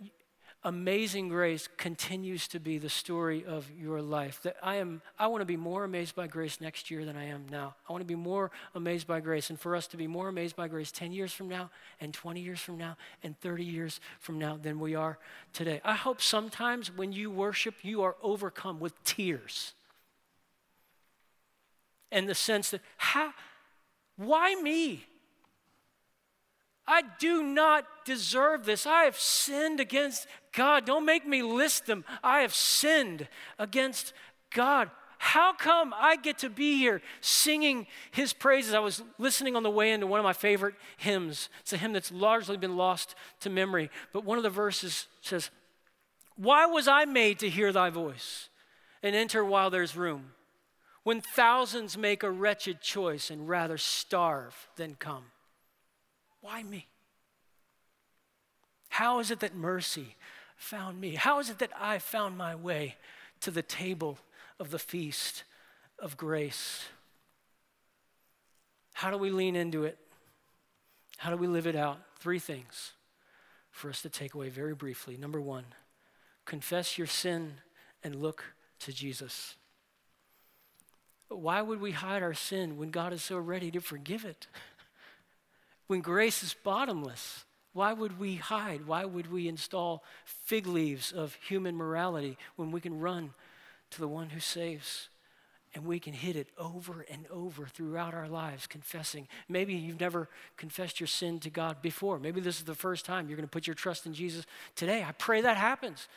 amazing 0.63 1.29
grace 1.29 1.67
continues 1.77 2.47
to 2.49 2.59
be 2.59 2.77
the 2.77 2.89
story 2.89 3.43
of 3.43 3.69
your 3.71 4.01
life. 4.01 4.41
That 4.43 4.57
I 4.61 4.75
am 4.75 5.01
I 5.17 5.27
want 5.27 5.41
to 5.41 5.45
be 5.45 5.57
more 5.57 5.83
amazed 5.83 6.15
by 6.15 6.27
grace 6.27 6.61
next 6.61 6.91
year 6.91 7.05
than 7.05 7.17
I 7.17 7.25
am 7.25 7.45
now. 7.49 7.75
I 7.87 7.93
want 7.93 8.01
to 8.01 8.07
be 8.07 8.15
more 8.15 8.51
amazed 8.75 9.07
by 9.07 9.19
grace 9.19 9.49
and 9.49 9.59
for 9.59 9.75
us 9.75 9.87
to 9.87 9.97
be 9.97 10.07
more 10.07 10.27
amazed 10.27 10.55
by 10.55 10.67
grace 10.67 10.91
10 10.91 11.11
years 11.11 11.33
from 11.33 11.49
now 11.49 11.69
and 11.99 12.13
20 12.13 12.39
years 12.39 12.59
from 12.59 12.77
now 12.77 12.97
and 13.23 13.39
30 13.39 13.63
years 13.63 13.99
from 14.19 14.37
now 14.37 14.57
than 14.61 14.79
we 14.79 14.95
are 14.95 15.17
today. 15.53 15.81
I 15.83 15.95
hope 15.95 16.21
sometimes 16.21 16.95
when 16.95 17.11
you 17.11 17.31
worship 17.31 17.75
you 17.81 18.03
are 18.03 18.15
overcome 18.21 18.79
with 18.79 19.03
tears. 19.03 19.73
And 22.11 22.27
the 22.27 22.35
sense 22.35 22.71
that 22.71 22.81
how 22.97 23.33
why 24.17 24.55
me? 24.55 25.05
I 26.91 27.03
do 27.19 27.41
not 27.41 27.85
deserve 28.03 28.65
this. 28.65 28.85
I 28.85 29.03
have 29.03 29.17
sinned 29.17 29.79
against 29.79 30.27
God. 30.51 30.85
Don't 30.85 31.05
make 31.05 31.25
me 31.25 31.41
list 31.41 31.85
them. 31.85 32.03
I 32.21 32.41
have 32.41 32.53
sinned 32.53 33.29
against 33.57 34.11
God. 34.53 34.91
How 35.17 35.53
come 35.53 35.93
I 35.95 36.17
get 36.17 36.39
to 36.39 36.49
be 36.49 36.77
here 36.77 37.01
singing 37.21 37.87
his 38.11 38.33
praises? 38.33 38.73
I 38.73 38.79
was 38.79 39.03
listening 39.17 39.55
on 39.55 39.63
the 39.63 39.69
way 39.69 39.93
into 39.93 40.05
one 40.05 40.19
of 40.19 40.25
my 40.25 40.33
favorite 40.33 40.75
hymns. 40.97 41.47
It's 41.61 41.71
a 41.71 41.77
hymn 41.77 41.93
that's 41.93 42.11
largely 42.11 42.57
been 42.57 42.75
lost 42.75 43.15
to 43.39 43.49
memory, 43.49 43.89
but 44.11 44.25
one 44.25 44.37
of 44.37 44.43
the 44.43 44.49
verses 44.49 45.07
says, 45.21 45.49
Why 46.35 46.65
was 46.65 46.89
I 46.89 47.05
made 47.05 47.39
to 47.39 47.49
hear 47.49 47.71
thy 47.71 47.89
voice 47.89 48.49
and 49.01 49.15
enter 49.15 49.45
while 49.45 49.69
there's 49.69 49.95
room? 49.95 50.33
When 51.03 51.21
thousands 51.21 51.97
make 51.97 52.21
a 52.21 52.29
wretched 52.29 52.81
choice 52.81 53.29
and 53.29 53.47
rather 53.47 53.77
starve 53.77 54.67
than 54.75 54.95
come. 54.95 55.23
Why 56.41 56.63
me? 56.63 56.87
How 58.89 59.19
is 59.19 59.31
it 59.31 59.39
that 59.39 59.55
mercy 59.55 60.15
found 60.57 60.99
me? 60.99 61.15
How 61.15 61.39
is 61.39 61.49
it 61.49 61.59
that 61.59 61.71
I 61.79 61.97
found 61.99 62.37
my 62.37 62.55
way 62.55 62.95
to 63.39 63.51
the 63.51 63.61
table 63.61 64.19
of 64.59 64.69
the 64.69 64.79
feast 64.79 65.43
of 65.97 66.17
grace? 66.17 66.85
How 68.93 69.09
do 69.09 69.17
we 69.17 69.29
lean 69.29 69.55
into 69.55 69.85
it? 69.85 69.97
How 71.17 71.29
do 71.29 71.37
we 71.37 71.47
live 71.47 71.67
it 71.67 71.75
out? 71.75 71.99
Three 72.19 72.39
things 72.39 72.91
for 73.71 73.89
us 73.89 74.01
to 74.01 74.09
take 74.09 74.33
away 74.33 74.49
very 74.49 74.75
briefly. 74.75 75.17
Number 75.17 75.39
one, 75.39 75.65
confess 76.45 76.97
your 76.97 77.07
sin 77.07 77.53
and 78.03 78.15
look 78.15 78.43
to 78.79 78.91
Jesus. 78.91 79.55
Why 81.29 81.61
would 81.61 81.79
we 81.79 81.91
hide 81.91 82.23
our 82.23 82.33
sin 82.33 82.77
when 82.77 82.91
God 82.91 83.13
is 83.13 83.23
so 83.23 83.37
ready 83.37 83.71
to 83.71 83.79
forgive 83.79 84.25
it? 84.25 84.47
When 85.91 85.99
grace 85.99 86.41
is 86.41 86.53
bottomless, 86.53 87.43
why 87.73 87.91
would 87.91 88.17
we 88.17 88.35
hide? 88.35 88.87
Why 88.87 89.03
would 89.03 89.29
we 89.29 89.49
install 89.49 90.05
fig 90.23 90.65
leaves 90.65 91.11
of 91.11 91.37
human 91.45 91.75
morality 91.75 92.37
when 92.55 92.71
we 92.71 92.79
can 92.79 93.01
run 93.01 93.33
to 93.89 93.99
the 93.99 94.07
one 94.07 94.29
who 94.29 94.39
saves? 94.39 95.09
And 95.75 95.85
we 95.85 95.99
can 95.99 96.13
hit 96.13 96.37
it 96.37 96.47
over 96.57 97.05
and 97.11 97.25
over 97.29 97.65
throughout 97.65 98.13
our 98.13 98.29
lives, 98.29 98.67
confessing. 98.67 99.27
Maybe 99.49 99.73
you've 99.73 99.99
never 99.99 100.29
confessed 100.55 101.01
your 101.01 101.07
sin 101.07 101.39
to 101.41 101.49
God 101.49 101.81
before. 101.81 102.19
Maybe 102.19 102.39
this 102.39 102.59
is 102.59 102.63
the 102.63 102.73
first 102.73 103.03
time 103.03 103.27
you're 103.27 103.35
going 103.35 103.45
to 103.45 103.51
put 103.51 103.67
your 103.67 103.73
trust 103.73 104.05
in 104.05 104.13
Jesus 104.13 104.45
today. 104.77 105.03
I 105.03 105.11
pray 105.11 105.41
that 105.41 105.57
happens. 105.57 106.07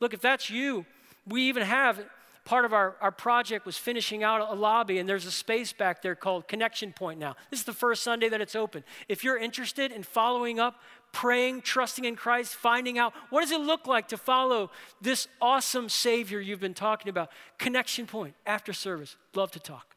Look, 0.00 0.14
if 0.14 0.22
that's 0.22 0.48
you, 0.48 0.86
we 1.26 1.42
even 1.50 1.64
have 1.64 2.02
part 2.48 2.64
of 2.64 2.72
our, 2.72 2.96
our 3.02 3.12
project 3.12 3.66
was 3.66 3.76
finishing 3.76 4.24
out 4.24 4.40
a 4.50 4.54
lobby, 4.54 4.98
and 4.98 5.06
there's 5.06 5.26
a 5.26 5.30
space 5.30 5.74
back 5.74 6.00
there 6.00 6.14
called 6.14 6.48
Connection 6.48 6.94
Point 6.94 7.20
now. 7.20 7.36
This 7.50 7.60
is 7.60 7.66
the 7.66 7.74
first 7.74 8.02
Sunday 8.02 8.30
that 8.30 8.40
it's 8.40 8.56
open. 8.56 8.84
If 9.06 9.22
you're 9.22 9.36
interested 9.36 9.92
in 9.92 10.02
following 10.02 10.58
up, 10.58 10.80
praying, 11.12 11.60
trusting 11.60 12.06
in 12.06 12.16
Christ, 12.16 12.54
finding 12.54 12.98
out 12.98 13.12
what 13.28 13.42
does 13.42 13.50
it 13.50 13.60
look 13.60 13.86
like 13.86 14.08
to 14.08 14.16
follow 14.16 14.70
this 14.98 15.28
awesome 15.42 15.90
Savior 15.90 16.40
you've 16.40 16.58
been 16.58 16.72
talking 16.72 17.10
about, 17.10 17.30
Connection 17.58 18.06
Point 18.06 18.34
after 18.46 18.72
service. 18.72 19.16
Love 19.34 19.50
to 19.50 19.60
talk. 19.60 19.94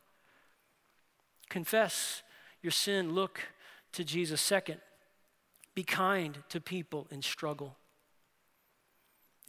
Confess 1.48 2.22
your 2.62 2.72
sin, 2.72 3.14
look 3.14 3.40
to 3.94 4.04
Jesus. 4.04 4.42
Second, 4.42 4.82
be 5.74 5.84
kind 5.84 6.40
to 6.50 6.60
people 6.60 7.08
in 7.12 7.22
struggle. 7.22 7.78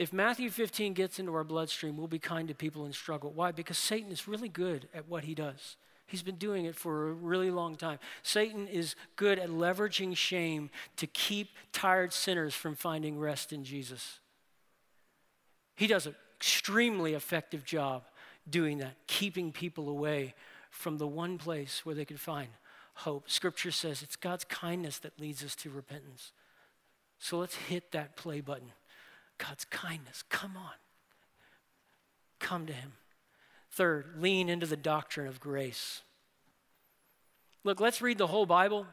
If 0.03 0.13
Matthew 0.13 0.51
15 0.51 0.95
gets 0.95 1.21
into 1.21 1.33
our 1.33 1.45
bloodstream, 1.45 1.97
we'll 1.97 2.09
be 2.09 2.19
kind 2.19 2.49
to 2.49 2.55
people 2.55 2.87
in 2.87 2.93
struggle. 2.93 3.31
Why? 3.31 3.53
Because 3.53 3.79
Satan 3.79 4.11
is 4.11 4.27
really 4.27 4.49
good 4.49 4.89
at 4.93 5.09
what 5.09 5.23
he 5.23 5.33
does. 5.33 5.77
He's 6.07 6.25
been 6.25 6.39
doing 6.39 6.65
it 6.65 6.75
for 6.75 7.11
a 7.11 7.13
really 7.13 7.53
long 7.53 7.77
time. 7.77 8.01
Satan 8.25 8.67
is 8.67 8.97
good 9.15 9.39
at 9.39 9.49
leveraging 9.49 10.17
shame 10.17 10.71
to 10.97 11.07
keep 11.07 11.51
tired 11.73 12.13
sinners 12.13 12.53
from 12.53 12.75
finding 12.75 13.17
rest 13.17 13.53
in 13.53 13.63
Jesus. 13.63 14.19
He 15.77 15.87
does 15.87 16.09
an 16.09 16.17
extremely 16.37 17.15
effective 17.15 17.65
job 17.65 18.03
doing 18.51 18.79
that, 18.79 18.97
keeping 19.07 19.53
people 19.53 19.89
away 19.89 20.35
from 20.69 20.99
the 20.99 21.07
one 21.07 21.39
place 21.39 21.87
where 21.87 21.95
they 21.95 22.05
can 22.05 22.17
find 22.17 22.49
hope. 22.95 23.31
Scripture 23.31 23.71
says 23.71 24.03
it's 24.03 24.17
God's 24.17 24.43
kindness 24.43 24.99
that 24.99 25.21
leads 25.21 25.45
us 25.45 25.55
to 25.55 25.71
repentance. 25.71 26.33
So 27.21 27.39
let's 27.39 27.55
hit 27.55 27.93
that 27.93 28.17
play 28.17 28.41
button. 28.41 28.73
God's 29.49 29.65
kindness. 29.65 30.23
Come 30.29 30.57
on. 30.57 30.73
Come 32.39 32.67
to 32.67 32.73
Him. 32.73 32.93
Third, 33.73 34.15
lean 34.19 34.49
into 34.49 34.67
the 34.67 34.77
doctrine 34.77 35.27
of 35.27 35.41
grace. 35.41 36.03
Look, 37.65 37.81
let's 37.81 38.03
read 38.03 38.19
the 38.19 38.27
whole 38.27 38.47
Bible. 38.47 38.87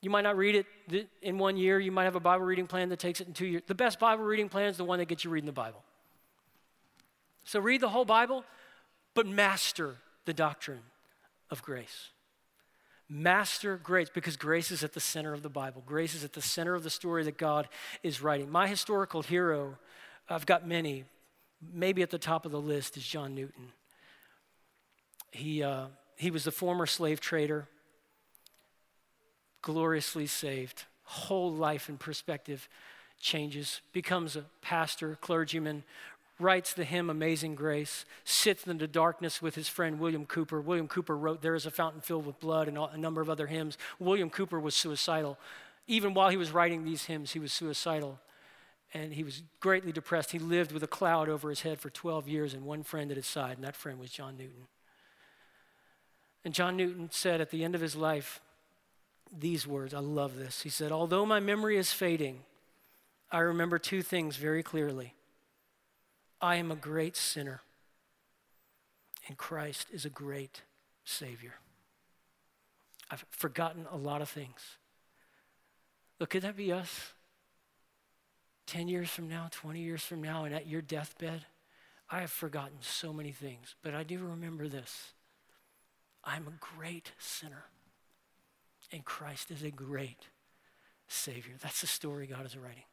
You 0.00 0.10
might 0.10 0.22
not 0.22 0.36
read 0.36 0.66
it 0.90 1.08
in 1.22 1.38
one 1.38 1.56
year. 1.56 1.78
You 1.78 1.92
might 1.92 2.04
have 2.04 2.16
a 2.16 2.20
Bible 2.20 2.44
reading 2.44 2.66
plan 2.66 2.88
that 2.88 2.98
takes 2.98 3.20
it 3.20 3.26
in 3.26 3.34
two 3.34 3.46
years. 3.46 3.62
The 3.66 3.74
best 3.74 3.98
Bible 3.98 4.24
reading 4.24 4.48
plan 4.48 4.68
is 4.68 4.76
the 4.76 4.84
one 4.84 4.98
that 4.98 5.06
gets 5.06 5.24
you 5.24 5.30
reading 5.30 5.46
the 5.46 5.52
Bible. 5.52 5.82
So 7.44 7.60
read 7.60 7.80
the 7.80 7.88
whole 7.88 8.04
Bible, 8.04 8.44
but 9.14 9.26
master 9.26 9.96
the 10.24 10.32
doctrine 10.32 10.80
of 11.50 11.62
grace. 11.62 12.10
Master 13.08 13.76
grace, 13.76 14.08
because 14.12 14.36
grace 14.36 14.70
is 14.70 14.82
at 14.82 14.94
the 14.94 15.00
center 15.00 15.34
of 15.34 15.42
the 15.42 15.50
Bible. 15.50 15.82
Grace 15.84 16.14
is 16.14 16.24
at 16.24 16.32
the 16.32 16.40
center 16.40 16.74
of 16.74 16.82
the 16.82 16.90
story 16.90 17.22
that 17.24 17.36
God 17.36 17.68
is 18.02 18.22
writing. 18.22 18.50
My 18.50 18.66
historical 18.66 19.22
hero, 19.22 19.76
I've 20.28 20.46
got 20.46 20.66
many, 20.66 21.04
maybe 21.72 22.02
at 22.02 22.10
the 22.10 22.18
top 22.18 22.46
of 22.46 22.52
the 22.52 22.60
list 22.60 22.96
is 22.96 23.06
John 23.06 23.34
Newton. 23.34 23.72
He, 25.30 25.62
uh, 25.62 25.86
he 26.16 26.30
was 26.30 26.44
the 26.44 26.50
former 26.50 26.86
slave 26.86 27.20
trader, 27.20 27.68
gloriously 29.60 30.26
saved, 30.26 30.84
whole 31.04 31.52
life 31.52 31.88
and 31.90 32.00
perspective 32.00 32.68
changes, 33.20 33.80
becomes 33.92 34.36
a 34.36 34.44
pastor, 34.62 35.18
clergyman, 35.20 35.84
writes 36.38 36.72
the 36.72 36.84
hymn 36.84 37.10
Amazing 37.10 37.54
Grace, 37.54 38.04
sits 38.24 38.66
in 38.66 38.78
the 38.78 38.88
darkness 38.88 39.40
with 39.40 39.54
his 39.54 39.68
friend 39.68 40.00
William 40.00 40.26
Cowper. 40.26 40.60
William 40.60 40.88
Cowper 40.88 41.16
wrote 41.16 41.42
There 41.42 41.54
is 41.54 41.66
a 41.66 41.70
Fountain 41.70 42.00
Filled 42.00 42.26
with 42.26 42.40
Blood 42.40 42.68
and 42.68 42.76
a 42.76 42.96
number 42.96 43.20
of 43.20 43.30
other 43.30 43.46
hymns. 43.46 43.78
William 43.98 44.30
Cowper 44.30 44.60
was 44.60 44.74
suicidal. 44.74 45.38
Even 45.86 46.14
while 46.14 46.30
he 46.30 46.36
was 46.36 46.50
writing 46.50 46.84
these 46.84 47.04
hymns, 47.04 47.32
he 47.32 47.38
was 47.38 47.52
suicidal. 47.52 48.18
And 48.92 49.12
he 49.12 49.24
was 49.24 49.42
greatly 49.60 49.92
depressed. 49.92 50.30
He 50.30 50.38
lived 50.38 50.72
with 50.72 50.82
a 50.82 50.88
cloud 50.88 51.28
over 51.28 51.50
his 51.50 51.62
head 51.62 51.80
for 51.80 51.90
12 51.90 52.28
years 52.28 52.54
and 52.54 52.64
one 52.64 52.82
friend 52.82 53.10
at 53.10 53.16
his 53.16 53.26
side, 53.26 53.56
and 53.56 53.64
that 53.64 53.76
friend 53.76 53.98
was 53.98 54.10
John 54.10 54.36
Newton. 54.36 54.68
And 56.44 56.54
John 56.54 56.76
Newton 56.76 57.08
said 57.10 57.40
at 57.40 57.50
the 57.50 57.64
end 57.64 57.74
of 57.74 57.80
his 57.80 57.96
life 57.96 58.40
these 59.36 59.66
words 59.66 59.94
I 59.94 59.98
love 59.98 60.36
this. 60.36 60.62
He 60.62 60.68
said, 60.68 60.92
Although 60.92 61.26
my 61.26 61.40
memory 61.40 61.76
is 61.76 61.92
fading, 61.92 62.40
I 63.32 63.40
remember 63.40 63.78
two 63.78 64.02
things 64.02 64.36
very 64.36 64.62
clearly. 64.62 65.14
I 66.44 66.56
am 66.56 66.70
a 66.70 66.76
great 66.76 67.16
sinner, 67.16 67.62
and 69.26 69.38
Christ 69.38 69.86
is 69.90 70.04
a 70.04 70.10
great 70.10 70.60
Savior. 71.02 71.54
I've 73.10 73.24
forgotten 73.30 73.86
a 73.90 73.96
lot 73.96 74.20
of 74.20 74.28
things. 74.28 74.76
Look, 76.20 76.28
could 76.28 76.42
that 76.42 76.54
be 76.54 76.70
us? 76.70 77.14
10 78.66 78.88
years 78.88 79.08
from 79.08 79.26
now, 79.26 79.48
20 79.52 79.80
years 79.80 80.02
from 80.02 80.20
now, 80.20 80.44
and 80.44 80.54
at 80.54 80.66
your 80.66 80.82
deathbed? 80.82 81.46
I 82.10 82.20
have 82.20 82.30
forgotten 82.30 82.76
so 82.80 83.10
many 83.10 83.32
things, 83.32 83.74
but 83.82 83.94
I 83.94 84.02
do 84.02 84.18
remember 84.18 84.68
this. 84.68 85.14
I'm 86.24 86.46
a 86.46 86.76
great 86.76 87.12
sinner, 87.18 87.64
and 88.92 89.02
Christ 89.02 89.50
is 89.50 89.62
a 89.62 89.70
great 89.70 90.28
Savior. 91.08 91.54
That's 91.62 91.80
the 91.80 91.86
story 91.86 92.26
God 92.26 92.44
is 92.44 92.54
writing. 92.54 92.84